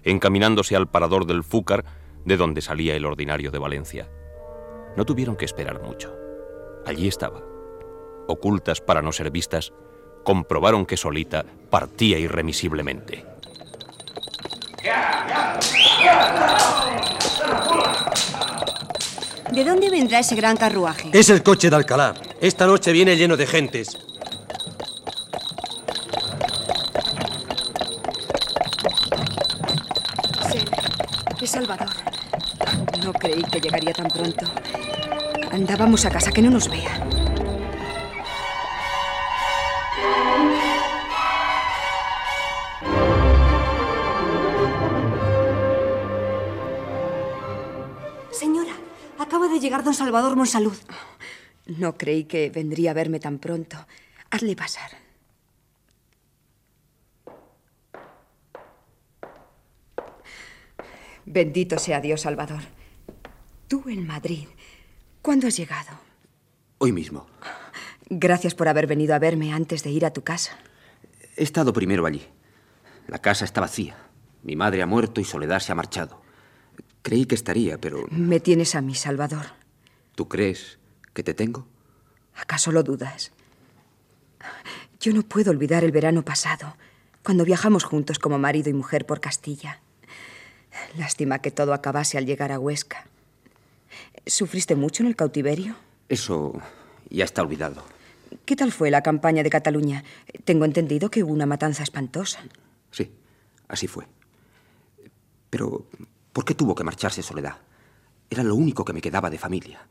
[0.04, 1.86] encaminándose al parador del Fúcar,
[2.26, 4.10] de donde salía el ordinario de Valencia.
[4.98, 6.19] No tuvieron que esperar mucho.
[6.90, 7.40] Allí estaba,
[8.28, 9.72] ocultas para no ser vistas,
[10.24, 13.24] comprobaron que Solita partía irremisiblemente.
[19.52, 21.12] ¿De dónde vendrá ese gran carruaje?
[21.14, 22.16] Es el coche de Alcalá.
[22.42, 23.96] Esta noche viene lleno de gentes.
[31.40, 31.90] es Salvador.
[33.04, 34.46] No creí que llegaría tan pronto.
[35.60, 36.94] Andábamos a casa, que no nos vea.
[48.32, 48.72] Señora,
[49.20, 50.78] acaba de llegar don Salvador Monsalud.
[51.68, 53.76] No creí que vendría a verme tan pronto.
[54.32, 54.92] Hazle pasar.
[61.26, 62.64] Bendito sea Dios, Salvador.
[63.68, 64.48] Tú en Madrid.
[65.30, 65.90] ¿Cuándo has llegado?
[66.80, 67.28] Hoy mismo.
[68.10, 70.58] Gracias por haber venido a verme antes de ir a tu casa.
[71.38, 72.26] He estado primero allí.
[73.06, 73.96] La casa está vacía.
[74.42, 76.20] Mi madre ha muerto y Soledad se ha marchado.
[77.04, 78.08] Creí que estaría, pero...
[78.10, 79.46] Me tienes a mí, Salvador.
[80.16, 80.80] ¿Tú crees
[81.14, 81.68] que te tengo?
[82.34, 83.32] ¿Acaso lo dudas?
[85.00, 86.76] Yo no puedo olvidar el verano pasado,
[87.22, 89.80] cuando viajamos juntos como marido y mujer por Castilla.
[90.98, 93.06] Lástima que todo acabase al llegar a Huesca.
[94.26, 95.76] ¿Sufriste mucho en el cautiverio?
[96.08, 96.54] Eso
[97.10, 97.84] ya está olvidado.
[98.46, 100.04] ¿Qué tal fue la campaña de Cataluña?
[100.44, 102.40] Tengo entendido que hubo una matanza espantosa.
[102.92, 103.12] Sí,
[103.68, 104.06] así fue.
[105.50, 105.86] Pero,
[106.32, 107.58] ¿por qué tuvo que marcharse Soledad?
[108.30, 109.88] Era lo único que me quedaba de familia.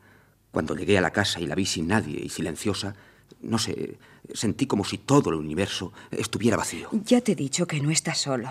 [0.51, 2.95] Cuando llegué a la casa y la vi sin nadie y silenciosa,
[3.41, 3.97] no sé,
[4.33, 6.89] sentí como si todo el universo estuviera vacío.
[7.03, 8.49] Ya te he dicho que no estás solo.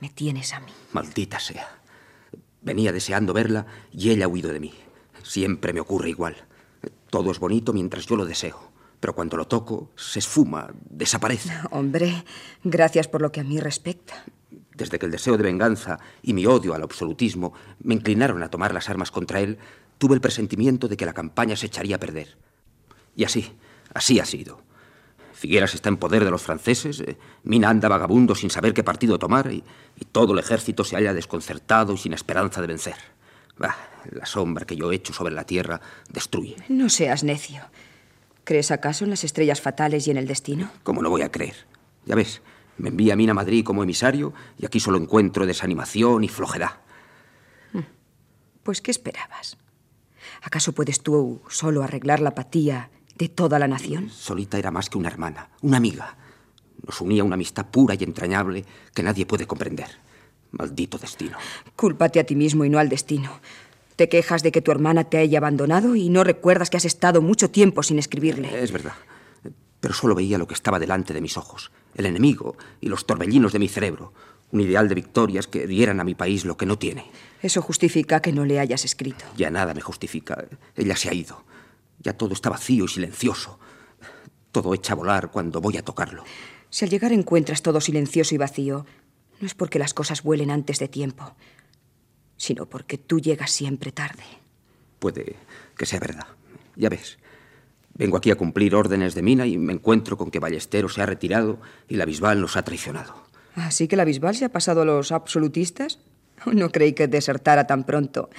[0.00, 0.72] Me tienes a mí.
[0.92, 1.78] Maldita sea.
[2.60, 4.74] Venía deseando verla y ella ha huido de mí.
[5.22, 6.36] Siempre me ocurre igual.
[7.10, 11.52] Todo es bonito mientras yo lo deseo, pero cuando lo toco, se esfuma, desaparece.
[11.70, 12.24] Hombre,
[12.64, 14.24] gracias por lo que a mí respecta.
[14.74, 18.72] Desde que el deseo de venganza y mi odio al absolutismo me inclinaron a tomar
[18.72, 19.58] las armas contra él,
[19.98, 22.36] tuve el presentimiento de que la campaña se echaría a perder.
[23.14, 23.52] Y así,
[23.92, 24.62] así ha sido.
[25.42, 29.18] Figueras está en poder de los franceses, eh, Mina anda vagabundo sin saber qué partido
[29.18, 29.64] tomar y,
[30.12, 32.94] todo el ejército se halla desconcertado y sin esperanza de vencer.
[34.10, 36.56] La sombra que yo echo sobre la tierra destruye.
[36.68, 37.62] No seas necio.
[38.44, 40.70] ¿Crees acaso en las estrellas fatales y en el destino?
[40.82, 41.54] ¿Cómo no voy a creer?
[42.04, 42.42] Ya ves,
[42.78, 46.80] me envía Mina a Madrid como emisario y aquí solo encuentro desanimación y flojedad.
[47.72, 47.84] Hmm.
[48.62, 49.56] Pues, ¿qué esperabas?
[50.42, 54.10] ¿Acaso puedes tú solo arreglar la apatía de toda la nación?
[54.10, 56.16] Solita era más que una hermana, una amiga.
[56.84, 60.01] Nos unía una amistad pura y entrañable que nadie puede comprender.
[60.52, 61.36] Maldito destino.
[61.76, 63.40] Cúlpate a ti mismo y no al destino.
[63.96, 67.20] Te quejas de que tu hermana te haya abandonado y no recuerdas que has estado
[67.20, 68.62] mucho tiempo sin escribirle.
[68.62, 68.94] Es verdad.
[69.80, 73.52] Pero solo veía lo que estaba delante de mis ojos, el enemigo y los torbellinos
[73.52, 74.12] de mi cerebro,
[74.52, 77.04] un ideal de victorias que dieran a mi país lo que no tiene.
[77.42, 79.24] Eso justifica que no le hayas escrito.
[79.36, 80.44] Ya nada me justifica.
[80.76, 81.42] Ella se ha ido.
[81.98, 83.58] Ya todo está vacío y silencioso.
[84.52, 86.24] Todo echa a volar cuando voy a tocarlo.
[86.70, 88.86] Si al llegar encuentras todo silencioso y vacío,
[89.42, 91.34] no es porque las cosas vuelen antes de tiempo,
[92.36, 94.22] sino porque tú llegas siempre tarde.
[95.00, 95.34] Puede
[95.76, 96.28] que sea verdad.
[96.76, 97.18] Ya ves.
[97.94, 101.06] Vengo aquí a cumplir órdenes de Mina y me encuentro con que Ballestero se ha
[101.06, 103.14] retirado y la Bisbal nos ha traicionado.
[103.56, 105.98] ¿Así que la Bisbal se ha pasado a los absolutistas?
[106.46, 108.30] No creí que desertara tan pronto.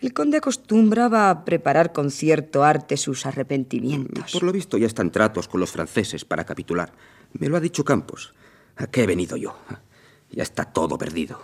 [0.00, 4.32] El conde acostumbraba a preparar con cierto arte sus arrepentimientos.
[4.32, 6.92] Por lo visto ya están tratos con los franceses para capitular.
[7.32, 8.34] Me lo ha dicho Campos.
[8.76, 9.56] ¿A qué he venido yo?
[10.30, 11.40] Ya está todo perdido.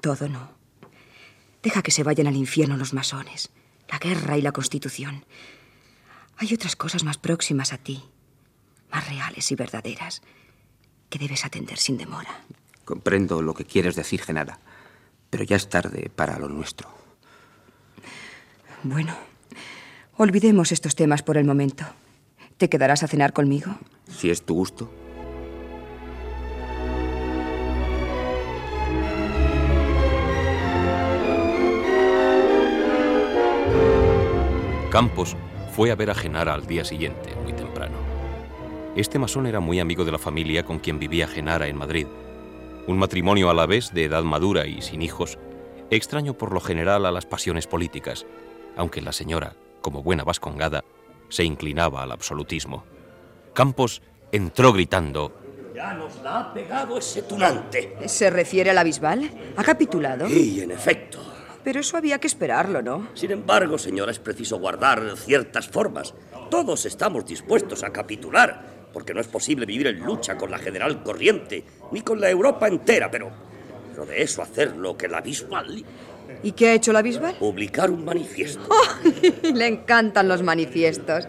[0.00, 0.50] Todo no.
[1.62, 3.50] Deja que se vayan al infierno los masones,
[3.88, 5.24] la guerra y la constitución.
[6.38, 8.02] Hay otras cosas más próximas a ti,
[8.90, 10.22] más reales y verdaderas,
[11.08, 12.44] que debes atender sin demora.
[12.84, 14.58] Comprendo lo que quieres decir, Genara,
[15.30, 16.88] pero ya es tarde para lo nuestro.
[18.82, 19.16] Bueno,
[20.16, 21.84] olvidemos estos temas por el momento.
[22.56, 23.76] ¿Te quedarás a cenar conmigo?
[24.08, 24.90] Si es tu gusto.
[34.92, 35.34] Campos
[35.74, 37.96] fue a ver a Genara al día siguiente, muy temprano.
[38.94, 42.06] Este masón era muy amigo de la familia con quien vivía Genara en Madrid.
[42.86, 45.38] Un matrimonio a la vez de edad madura y sin hijos,
[45.88, 48.26] extraño por lo general a las pasiones políticas,
[48.76, 50.84] aunque la señora, como buena vascongada,
[51.30, 52.84] se inclinaba al absolutismo.
[53.54, 55.32] Campos entró gritando.
[55.74, 57.96] Ya nos la ha pegado ese tunante.
[58.04, 59.54] ¿Se refiere a la Bisbal?
[59.56, 60.28] ¿Ha capitulado?
[60.28, 61.31] Sí, en efecto.
[61.64, 63.08] Pero eso había que esperarlo, ¿no?
[63.14, 66.14] Sin embargo, señora, es preciso guardar ciertas formas.
[66.50, 71.02] Todos estamos dispuestos a capitular, porque no es posible vivir en lucha con la general
[71.02, 73.30] corriente, ni con la Europa entera, pero,
[73.90, 75.84] pero de eso hacer lo que la Bisbal...
[76.42, 77.36] ¿Y qué ha hecho la Bisbal?
[77.36, 78.66] Publicar un manifiesto.
[79.42, 81.28] Le encantan los manifiestos.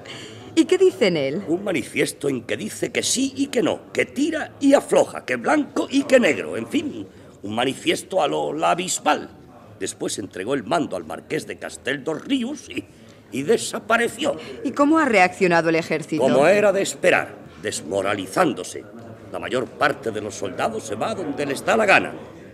[0.55, 1.43] ¿Y qué dice en él?
[1.47, 5.35] Un manifiesto en que dice que sí y que no, que tira y afloja, que
[5.35, 7.07] blanco y que negro, en fin,
[7.41, 9.42] un manifiesto a lo la Bisbal.
[9.83, 12.85] Después entregó el mando al marqués de Castel dos Ríos y,
[13.33, 14.37] y desapareció.
[14.63, 16.23] ¿Y cómo ha reaccionado el ejército?
[16.23, 18.85] Como era de esperar, desmoralizándose.
[19.29, 22.13] La mayor parte de los soldados se va donde les da la gana.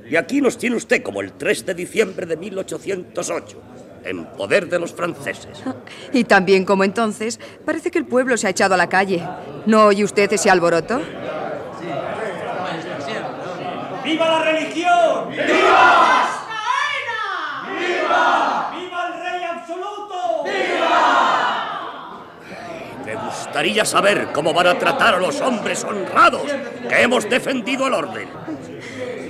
[0.09, 3.61] Y aquí nos tiene usted como el 3 de diciembre de 1808,
[4.05, 5.61] en poder de los franceses.
[6.11, 9.23] Y también como entonces, parece que el pueblo se ha echado a la calle.
[9.67, 10.99] ¿No oye usted ese alboroto?
[14.03, 15.29] ¡Viva la religión!
[15.29, 16.39] ¡Viva!
[17.79, 18.71] ¡Viva!
[18.75, 20.43] ¡Viva el rey absoluto!
[20.43, 20.97] ¡Viva!
[23.05, 23.13] Me
[23.49, 26.43] gustaría saber cómo van a tratar a los hombres honrados
[26.87, 28.29] que hemos defendido el orden.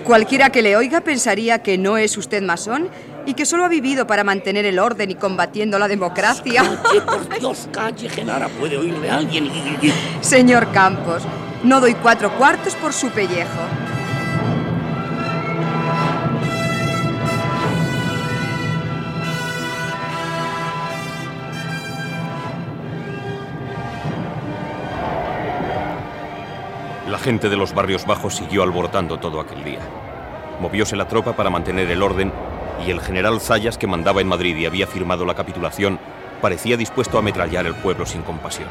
[0.04, 2.90] Cualquiera que le oiga pensaría que no es usted masón
[3.26, 6.64] y que solo ha vivido para mantener el orden y combatiendo la democracia.
[6.84, 9.50] Calle, por Dios, calle, Genara, puede oírle alguien.
[10.20, 11.24] Señor Campos,
[11.64, 13.89] no doy cuatro cuartos por su pellejo.
[27.20, 29.80] Gente de los barrios bajos siguió alborotando todo aquel día.
[30.60, 32.32] Movióse la tropa para mantener el orden
[32.86, 36.00] y el general Zayas, que mandaba en Madrid y había firmado la capitulación,
[36.42, 38.70] parecía dispuesto a ametrallar el pueblo sin compasión.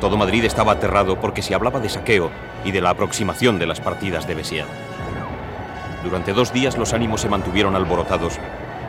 [0.00, 2.30] Todo Madrid estaba aterrado porque se hablaba de saqueo
[2.64, 4.66] y de la aproximación de las partidas de Bessier.
[6.02, 8.38] Durante dos días los ánimos se mantuvieron alborotados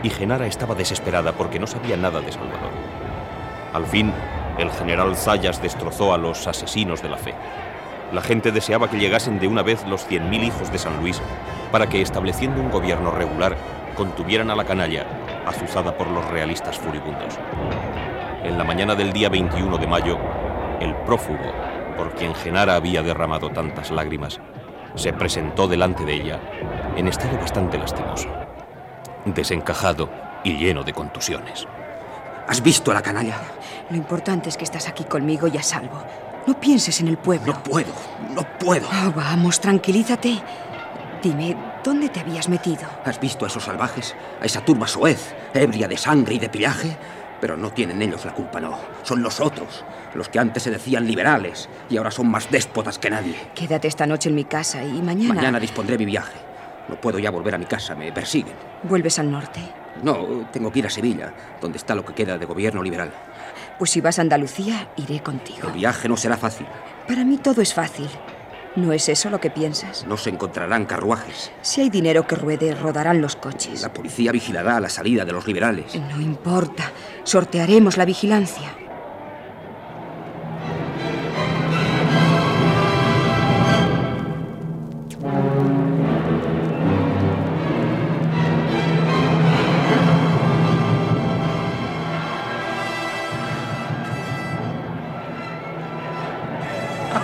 [0.03, 2.71] y Genara estaba desesperada porque no sabía nada de Salvador.
[3.73, 4.13] Al fin,
[4.57, 7.33] el general Zayas destrozó a los asesinos de la fe.
[8.11, 11.21] La gente deseaba que llegasen de una vez los 100.000 hijos de San Luis
[11.71, 13.55] para que, estableciendo un gobierno regular,
[13.95, 15.05] contuvieran a la canalla,
[15.45, 17.39] azuzada por los realistas furibundos.
[18.43, 20.17] En la mañana del día 21 de mayo,
[20.81, 21.53] el prófugo,
[21.95, 24.41] por quien Genara había derramado tantas lágrimas,
[24.95, 26.39] se presentó delante de ella
[26.97, 28.27] en estado bastante lastimoso,
[29.23, 30.09] desencajado
[30.43, 31.65] y lleno de contusiones.
[32.47, 33.37] ¿Has visto a la canalla?
[33.89, 36.03] Lo importante es que estás aquí conmigo y a salvo.
[36.47, 37.53] No pienses en el pueblo.
[37.53, 37.93] No puedo,
[38.33, 38.87] no puedo.
[38.87, 40.41] Oh, vamos, tranquilízate.
[41.21, 42.81] Dime, ¿dónde te habías metido?
[43.05, 44.15] ¿Has visto a esos salvajes?
[44.41, 46.97] A esa turba soez, ebria de sangre y de pillaje.
[47.39, 48.77] Pero no tienen ellos la culpa, no.
[49.03, 53.35] Son nosotros, los que antes se decían liberales y ahora son más déspotas que nadie.
[53.55, 55.33] Quédate esta noche en mi casa y mañana...
[55.33, 56.37] Mañana dispondré mi viaje.
[56.87, 58.53] No puedo ya volver a mi casa, me persiguen.
[58.83, 59.59] ¿Vuelves al norte?
[60.03, 63.11] No, tengo que ir a Sevilla, donde está lo que queda de gobierno liberal.
[63.81, 65.67] Pues si vas a Andalucía, iré contigo.
[65.69, 66.67] El viaje no será fácil.
[67.07, 68.07] Para mí todo es fácil.
[68.75, 70.05] ¿No es eso lo que piensas?
[70.05, 71.51] No se encontrarán carruajes.
[71.63, 73.81] Si hay dinero que ruede, rodarán los coches.
[73.81, 75.95] La policía vigilará la salida de los liberales.
[75.95, 76.91] No importa.
[77.23, 78.71] Sortearemos la vigilancia.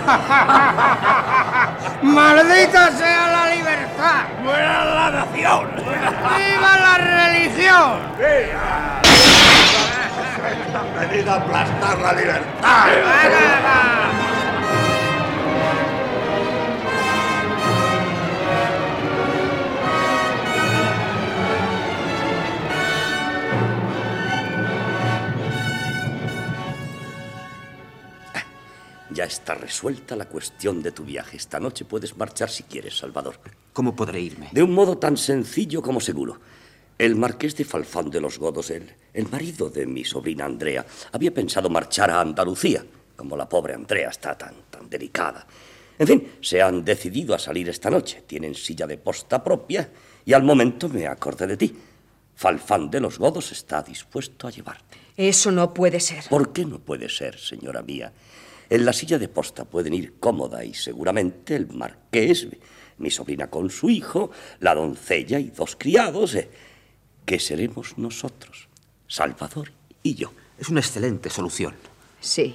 [2.02, 4.24] ¡Maldita sea la libertad!
[4.42, 5.70] ¡Muera la nación!
[5.76, 8.00] ¡Viva la religión!
[8.16, 9.02] ¡Viva!
[10.78, 12.46] ¡Han venido a aplastar la libertad!
[12.62, 14.37] Ya
[29.28, 31.36] está resuelta la cuestión de tu viaje.
[31.36, 33.38] Esta noche puedes marchar si quieres, Salvador.
[33.72, 34.48] ¿Cómo podré irme?
[34.52, 36.40] De un modo tan sencillo como seguro.
[36.98, 41.32] El marqués de Falfán de los Godos, el, el marido de mi sobrina Andrea, había
[41.32, 45.46] pensado marchar a Andalucía, como la pobre Andrea está tan, tan delicada.
[45.98, 48.22] En fin, se han decidido a salir esta noche.
[48.26, 49.88] Tienen silla de posta propia
[50.24, 51.76] y al momento me acordé de ti.
[52.34, 54.96] Falfán de los Godos está dispuesto a llevarte.
[55.16, 56.22] Eso no puede ser.
[56.30, 58.12] ¿Por qué no puede ser, señora mía?
[58.70, 62.46] En la silla de posta pueden ir cómoda y seguramente el marqués,
[62.98, 66.50] mi sobrina con su hijo, la doncella y dos criados, eh,
[67.24, 68.68] que seremos nosotros,
[69.06, 70.32] Salvador y yo.
[70.58, 71.74] Es una excelente solución.
[72.20, 72.54] Sí,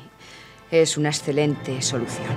[0.70, 2.36] es una excelente solución.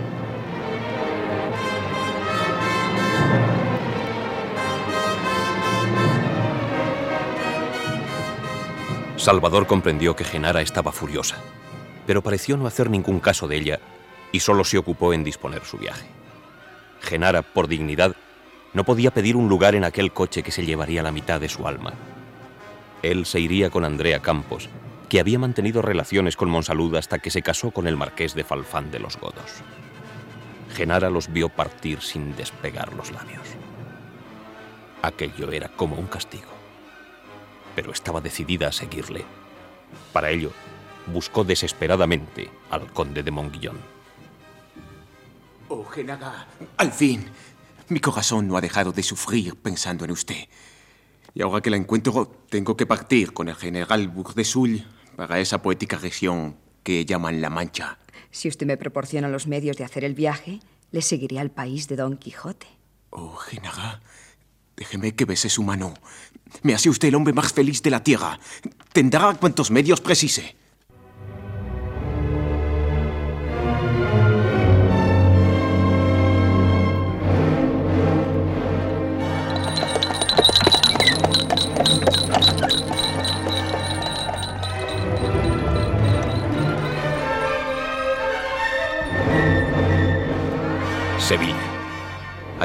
[9.16, 11.36] Salvador comprendió que Genara estaba furiosa,
[12.06, 13.80] pero pareció no hacer ningún caso de ella
[14.32, 16.06] y solo se ocupó en disponer su viaje.
[17.00, 18.16] Genara, por dignidad,
[18.72, 21.66] no podía pedir un lugar en aquel coche que se llevaría la mitad de su
[21.66, 21.94] alma.
[23.02, 24.68] Él se iría con Andrea Campos,
[25.08, 28.90] que había mantenido relaciones con Monsalud hasta que se casó con el marqués de Falfán
[28.90, 29.62] de los Godos.
[30.74, 33.46] Genara los vio partir sin despegar los labios.
[35.02, 36.50] Aquello era como un castigo.
[37.74, 39.24] Pero estaba decidida a seguirle.
[40.12, 40.50] Para ello,
[41.06, 43.78] buscó desesperadamente al conde de Monguillón.
[45.68, 46.46] Oh, Genara,
[46.76, 47.24] al fin.
[47.88, 50.48] Mi corazón no ha dejado de sufrir pensando en usted.
[51.34, 54.84] Y ahora que la encuentro, tengo que partir con el general Bourdesul
[55.16, 57.98] para esa poética región que llaman La Mancha.
[58.30, 61.96] Si usted me proporciona los medios de hacer el viaje, le seguiré al país de
[61.96, 62.66] Don Quijote.
[63.10, 64.00] Oh, Genara,
[64.76, 65.94] déjeme que bese su mano.
[66.62, 68.38] Me hace usted el hombre más feliz de la tierra.
[68.92, 70.56] Tendrá cuantos medios precise.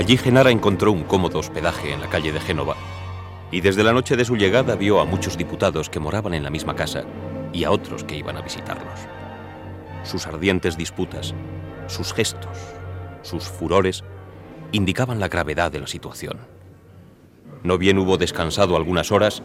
[0.01, 2.75] Allí Genara encontró un cómodo hospedaje en la calle de Génova
[3.51, 6.49] y desde la noche de su llegada vio a muchos diputados que moraban en la
[6.49, 7.03] misma casa
[7.53, 8.99] y a otros que iban a visitarlos.
[10.03, 11.35] Sus ardientes disputas,
[11.85, 12.57] sus gestos,
[13.21, 14.03] sus furores
[14.71, 16.39] indicaban la gravedad de la situación.
[17.61, 19.43] No bien hubo descansado algunas horas,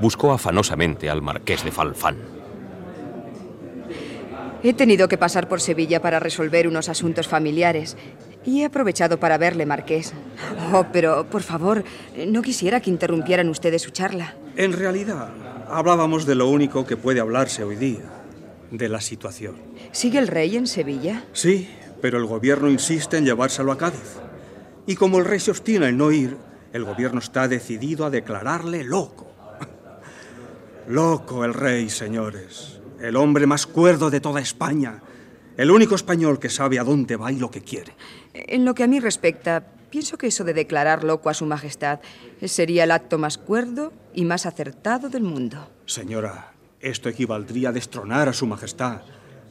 [0.00, 2.41] buscó afanosamente al marqués de Falfán.
[4.62, 7.96] He tenido que pasar por Sevilla para resolver unos asuntos familiares
[8.44, 10.12] y he aprovechado para verle, Marqués.
[10.72, 11.84] Oh, pero, por favor,
[12.26, 14.36] no quisiera que interrumpieran ustedes su charla.
[14.56, 15.30] En realidad,
[15.68, 18.04] hablábamos de lo único que puede hablarse hoy día,
[18.70, 19.56] de la situación.
[19.92, 21.24] ¿Sigue el rey en Sevilla?
[21.32, 21.68] Sí,
[22.00, 24.18] pero el gobierno insiste en llevárselo a Cádiz.
[24.86, 26.36] Y como el rey se obstina en no ir,
[26.72, 29.30] el gobierno está decidido a declararle loco.
[30.88, 32.81] Loco el rey, señores.
[33.02, 35.02] El hombre más cuerdo de toda España.
[35.56, 37.96] El único español que sabe a dónde va y lo que quiere.
[38.32, 41.98] En lo que a mí respecta, pienso que eso de declarar loco a su majestad
[42.44, 45.68] sería el acto más cuerdo y más acertado del mundo.
[45.84, 49.00] Señora, esto equivaldría a destronar a su majestad,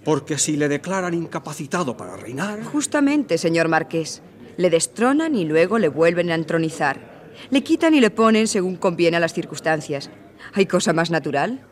[0.05, 2.63] porque si le declaran incapacitado para reinar...
[2.63, 4.21] Justamente, señor marqués.
[4.55, 7.01] Le destronan y luego le vuelven a entronizar.
[7.49, 10.09] Le quitan y le ponen según conviene a las circunstancias.
[10.53, 11.65] ¿Hay cosa más natural?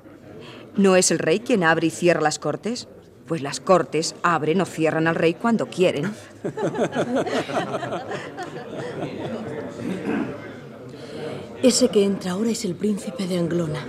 [0.76, 2.88] ¿No es el rey quien abre y cierra las cortes?
[3.28, 6.11] Pues las cortes abren o cierran al rey cuando quieren.
[11.61, 13.86] Ese que entra ahora es el príncipe de Anglona.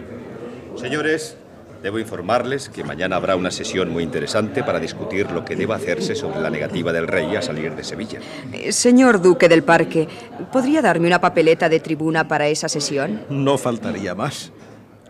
[0.76, 1.36] Señores,
[1.82, 6.14] debo informarles que mañana habrá una sesión muy interesante para discutir lo que deba hacerse
[6.14, 8.18] sobre la negativa del rey a salir de Sevilla.
[8.52, 10.08] Eh, Señor duque del parque,
[10.52, 13.22] ¿podría darme una papeleta de tribuna para esa sesión?
[13.30, 14.52] No faltaría más.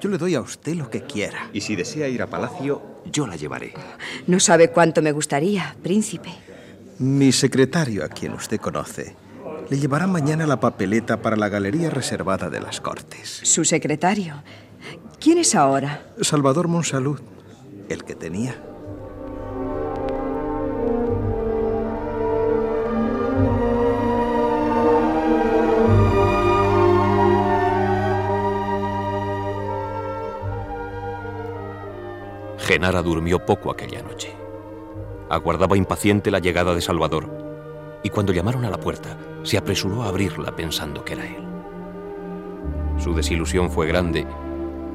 [0.00, 1.50] Yo le doy a usted lo que quiera.
[1.52, 3.74] Y si desea ir a palacio, yo la llevaré.
[4.26, 6.30] No sabe cuánto me gustaría, príncipe.
[6.98, 9.14] Mi secretario, a quien usted conoce,
[9.68, 13.40] le llevará mañana la papeleta para la galería reservada de las Cortes.
[13.44, 14.42] Su secretario.
[15.20, 16.02] ¿Quién es ahora?
[16.22, 17.20] Salvador Monsalud,
[17.88, 18.69] el que tenía.
[32.70, 34.32] Genara durmió poco aquella noche.
[35.28, 37.28] Aguardaba impaciente la llegada de Salvador,
[38.04, 41.42] y cuando llamaron a la puerta, se apresuró a abrirla pensando que era él.
[42.96, 44.24] Su desilusión fue grande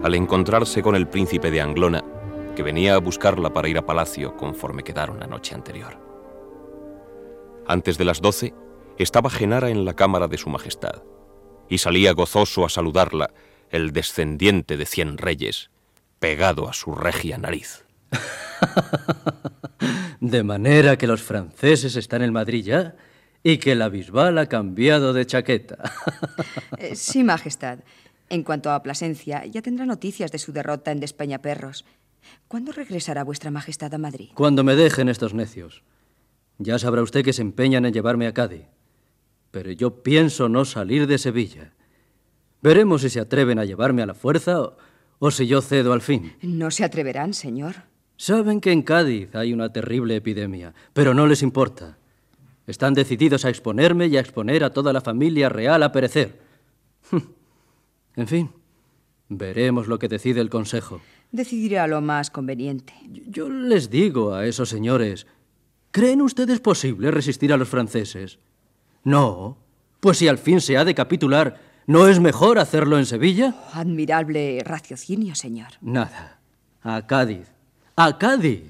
[0.03, 2.01] al encontrarse con el príncipe de Anglona,
[2.55, 5.99] que venía a buscarla para ir a palacio conforme quedaron la noche anterior.
[7.67, 8.53] Antes de las doce,
[8.97, 11.03] estaba Genara en la cámara de su majestad,
[11.67, 13.31] y salía gozoso a saludarla
[13.69, 15.71] el descendiente de cien reyes,
[16.25, 17.85] pegado a su regia nariz.
[20.19, 22.95] De manera que los franceses están en Madrid ya
[23.43, 25.77] y que la Bisbal ha cambiado de chaqueta.
[26.79, 27.79] Eh, sí, Majestad.
[28.27, 31.85] En cuanto a Plasencia, ya tendrá noticias de su derrota en Despeñaperros.
[32.47, 34.29] ¿Cuándo regresará vuestra Majestad a Madrid?
[34.33, 35.83] Cuando me dejen estos necios.
[36.57, 38.65] Ya sabrá usted que se empeñan en llevarme a Cádiz.
[39.51, 41.73] Pero yo pienso no salir de Sevilla.
[42.63, 44.77] Veremos si se atreven a llevarme a la fuerza o,
[45.19, 46.33] o si yo cedo al fin.
[46.41, 47.75] No se atreverán, señor.
[48.17, 51.97] Saben que en Cádiz hay una terrible epidemia, pero no les importa.
[52.67, 56.39] Están decididos a exponerme y a exponer a toda la familia real a perecer.
[58.17, 58.49] En fin,
[59.27, 61.01] veremos lo que decide el Consejo.
[61.33, 62.93] Decidirá lo más conveniente.
[63.27, 65.27] Yo les digo a esos señores
[65.95, 68.37] ¿Creen ustedes posible resistir a los franceses?
[69.05, 69.57] No.
[70.01, 71.57] Pues si al fin se ha de capitular,
[71.87, 73.55] ¿no es mejor hacerlo en Sevilla?
[73.73, 75.69] Admirable raciocinio, señor.
[75.81, 76.39] Nada.
[76.81, 77.47] A Cádiz.
[77.95, 78.63] A Cádiz.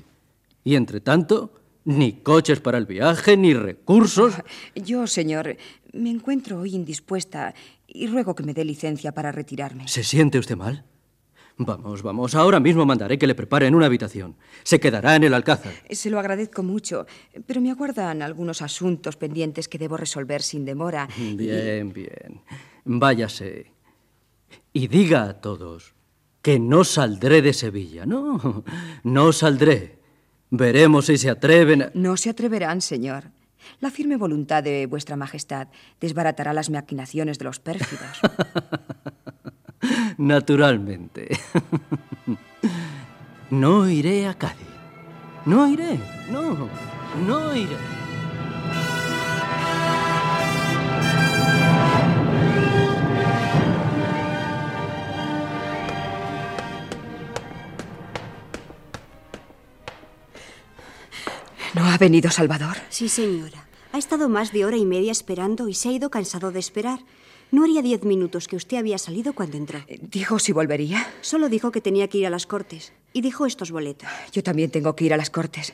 [0.63, 1.53] Y entre tanto,
[1.85, 4.33] ni coches para el viaje, ni recursos.
[4.75, 5.57] Yo, señor,
[5.93, 7.53] me encuentro hoy indispuesta
[7.87, 9.87] y ruego que me dé licencia para retirarme.
[9.87, 10.83] ¿Se siente usted mal?
[11.57, 14.35] Vamos, vamos, ahora mismo mandaré que le preparen una habitación.
[14.63, 15.71] Se quedará en el alcázar.
[15.89, 17.05] Se lo agradezco mucho,
[17.45, 21.07] pero me aguardan algunos asuntos pendientes que debo resolver sin demora.
[21.17, 22.41] Bien, bien.
[22.85, 23.71] Váyase.
[24.73, 25.93] Y diga a todos
[26.41, 28.05] que no saldré de Sevilla.
[28.05, 28.63] No,
[29.03, 29.99] no saldré.
[30.51, 31.81] Veremos si se atreven.
[31.83, 33.31] a- No se atreverán, señor.
[33.79, 35.69] La firme voluntad de vuestra majestad
[35.99, 38.19] desbaratará las maquinaciones de los pérfidos.
[40.17, 41.37] Naturalmente.
[43.51, 44.65] No iré a Cádiz.
[45.45, 45.99] No iré.
[46.31, 46.67] No,
[47.27, 47.77] no iré.
[61.75, 62.77] ¿No ha venido Salvador?
[62.89, 63.67] Sí, señora.
[63.91, 66.99] Ha estado más de hora y media esperando y se ha ido cansado de esperar.
[67.51, 69.79] No haría diez minutos que usted había salido cuando entró.
[70.01, 71.05] ¿Dijo si volvería?
[71.19, 72.93] Solo dijo que tenía que ir a las cortes.
[73.11, 74.07] Y dijo estos boletos.
[74.31, 75.73] Yo también tengo que ir a las cortes.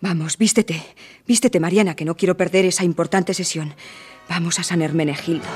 [0.00, 0.84] Vamos, vístete.
[1.24, 3.74] Vístete, Mariana, que no quiero perder esa importante sesión.
[4.28, 5.46] Vamos a San Hermenegildo.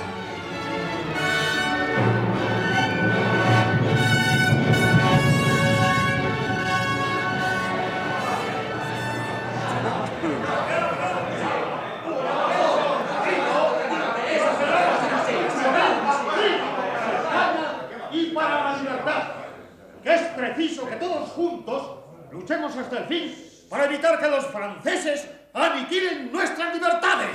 [22.49, 23.35] Luchemos hasta el fin
[23.69, 27.29] para evitar que los franceses aniquilen nuestras libertades.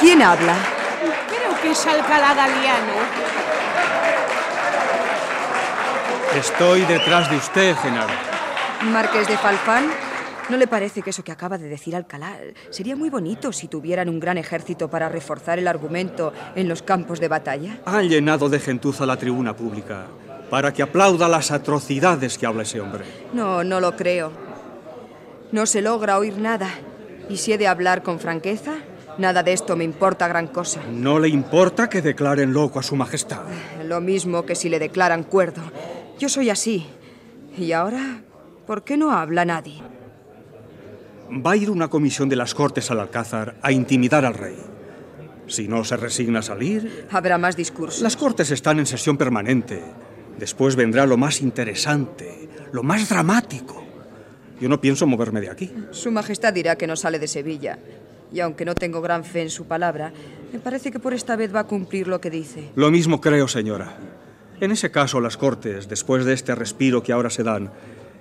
[0.00, 0.54] ¿Quién habla?
[1.26, 2.92] Creo que es Alcalá Galiano.
[6.36, 8.12] Estoy detrás de usted, Genaro.
[8.82, 9.90] Marqués de Falfán.
[10.50, 12.38] ¿No le parece que eso que acaba de decir Alcalá
[12.70, 17.20] sería muy bonito si tuvieran un gran ejército para reforzar el argumento en los campos
[17.20, 17.80] de batalla?
[17.84, 20.06] Han llenado de gentuza la tribuna pública
[20.48, 23.04] para que aplauda las atrocidades que habla ese hombre.
[23.34, 24.32] No, no lo creo.
[25.52, 26.70] No se logra oír nada.
[27.28, 28.76] Y si he de hablar con franqueza,
[29.18, 30.80] nada de esto me importa gran cosa.
[30.90, 33.42] No le importa que declaren loco a su majestad.
[33.84, 35.60] Lo mismo que si le declaran cuerdo.
[36.18, 36.86] Yo soy así.
[37.54, 38.22] Y ahora,
[38.66, 39.82] ¿por qué no habla nadie?
[41.30, 44.56] Va a ir una comisión de las Cortes al Alcázar a intimidar al rey.
[45.46, 48.02] Si no se resigna a salir, Habrá más discursos.
[48.02, 49.82] las Cortes están en sesión permanente.
[50.38, 53.82] Después vendrá lo más interesante, lo más dramático.
[54.60, 55.72] Yo no pienso moverme de aquí.
[55.90, 57.78] Su Majestad dirá que no sale de Sevilla.
[58.32, 60.12] Y aunque no tengo gran fe en su palabra,
[60.52, 62.70] me parece que por esta vez va a cumplir lo que dice.
[62.74, 63.96] Lo mismo creo, señora.
[64.60, 67.70] En ese caso, las Cortes, después de este respiro que ahora se dan,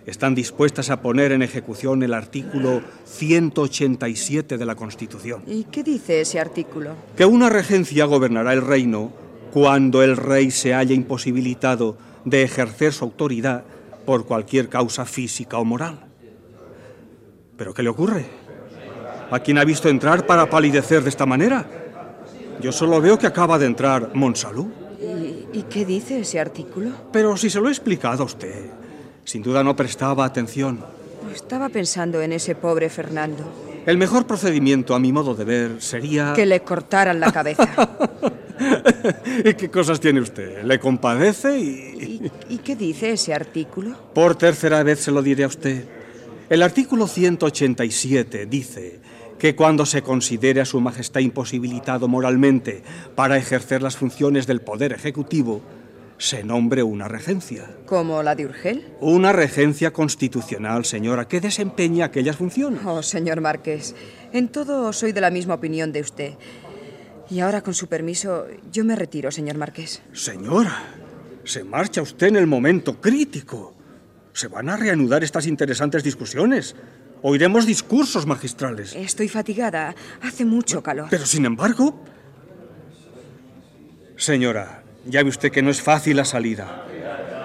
[0.08, 5.44] están dispuestas a poner en ejecución el artículo 187 de la Constitución.
[5.46, 6.96] ¿Y qué dice ese artículo?
[7.18, 9.12] Que una regencia gobernará el reino
[9.52, 13.66] cuando el rey se haya imposibilitado de ejercer su autoridad
[14.06, 16.00] por cualquier causa física o moral.
[17.58, 18.26] ¿Pero qué le ocurre?
[19.30, 21.68] ¿A quién ha visto entrar para palidecer de esta manera?
[22.62, 24.68] Yo solo veo que acaba de entrar Monsalud.
[25.02, 26.92] ¿Y, y qué dice ese artículo?
[27.12, 28.72] Pero si se lo he explicado a usted,
[29.28, 30.80] sin duda no prestaba atención.
[31.36, 33.44] Estaba pensando en ese pobre Fernando.
[33.86, 36.32] El mejor procedimiento, a mi modo de ver, sería...
[36.34, 37.68] Que le cortaran la cabeza.
[39.44, 40.64] ¿Y qué cosas tiene usted?
[40.64, 42.32] ¿Le compadece y...?
[42.50, 43.98] ¿Y qué dice ese artículo?
[44.14, 45.84] Por tercera vez se lo diré a usted.
[46.50, 49.02] El artículo 187 dice
[49.38, 52.82] que cuando se considere a su majestad imposibilitado moralmente
[53.16, 55.62] para ejercer las funciones del poder ejecutivo,
[56.18, 57.70] se nombre una regencia.
[57.86, 58.88] ¿Como la de Urgel?
[59.00, 62.82] Una regencia constitucional, señora, que desempeña aquellas funciones.
[62.86, 63.96] Oh, señor Marqués,
[64.34, 66.34] en todo soy de la misma opinión de usted.
[67.30, 70.02] Y ahora, con su permiso, yo me retiro, señor Marqués.
[70.14, 70.84] Señora,
[71.44, 73.76] se marcha usted en el momento crítico.
[74.34, 76.76] Se van a reanudar estas interesantes discusiones.
[77.22, 78.96] Oiremos discursos magistrales.
[78.96, 79.96] Estoy fatigada.
[80.22, 81.08] Hace mucho calor.
[81.10, 82.04] Pero sin embargo...
[84.16, 86.86] Señora, ya ve usted que no es fácil la salida.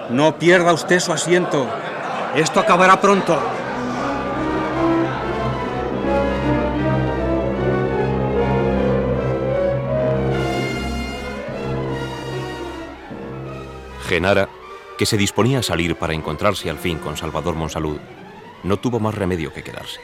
[0.09, 1.67] No pierda usted su asiento.
[2.35, 3.39] Esto acabará pronto.
[14.07, 14.49] Genara
[14.97, 17.97] que se disponía a salir para encontrarse al fin con Salvador Monsalud,
[18.63, 19.99] no tuvo más remedio que quedarse.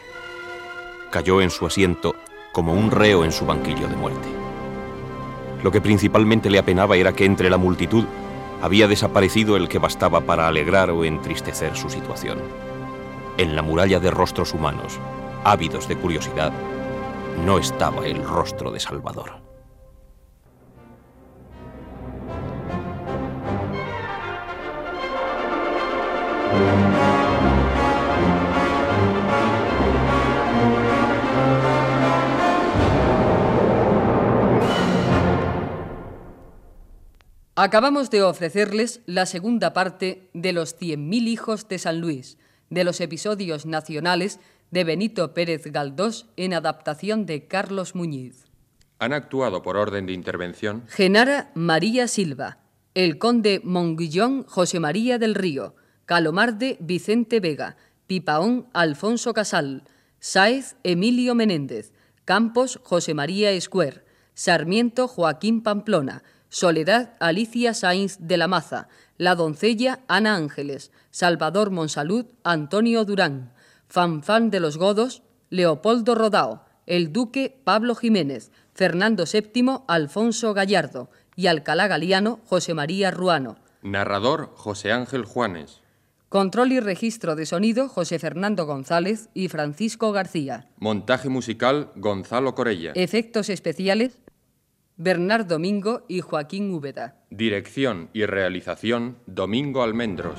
[1.12, 2.16] Cayó en su asiento
[2.51, 4.38] como un reo en su banquillo de muerte.
[5.64, 8.05] Lo que principalmente le apenaba era que entre la multitud
[8.62, 12.39] había desaparecido el que bastaba para alegrar o entristecer su situación.
[13.38, 14.99] En la muralla de rostros humanos,
[15.43, 16.51] ávidos de curiosidad,
[17.45, 19.49] no estaba el rostro de Salvador.
[37.62, 42.38] Acabamos de ofrecerles la segunda parte de Los Cien Mil Hijos de San Luis,
[42.70, 44.39] de los episodios nacionales
[44.72, 48.45] de Benito Pérez Galdós en adaptación de Carlos Muñiz.
[48.99, 52.60] Han actuado por orden de intervención Genara María Silva,
[52.93, 57.76] el conde Monguillón José María del Río, Calomarde Vicente Vega,
[58.07, 59.84] Pipaón Alfonso Casal,
[60.22, 61.91] Sáez Emilio Menéndez,
[62.24, 68.87] Campos José María Escuer, Sarmiento Joaquín Pamplona, Soledad Alicia Sainz de la Maza,
[69.17, 73.53] La doncella Ana Ángeles, Salvador Monsalud Antonio Durán,
[73.87, 75.21] Fanfán de los Godos
[75.51, 83.11] Leopoldo Rodao, el duque Pablo Jiménez, Fernando VII Alfonso Gallardo y Alcalá Galiano José María
[83.11, 83.57] Ruano.
[83.83, 85.81] Narrador José Ángel Juanes.
[86.29, 90.67] Control y registro de sonido José Fernando González y Francisco García.
[90.77, 92.91] Montaje musical Gonzalo Corella.
[92.95, 94.17] Efectos especiales
[95.01, 97.15] Bernard Domingo y Joaquín Úbeda.
[97.29, 100.37] Dirección y realización Domingo Almendros.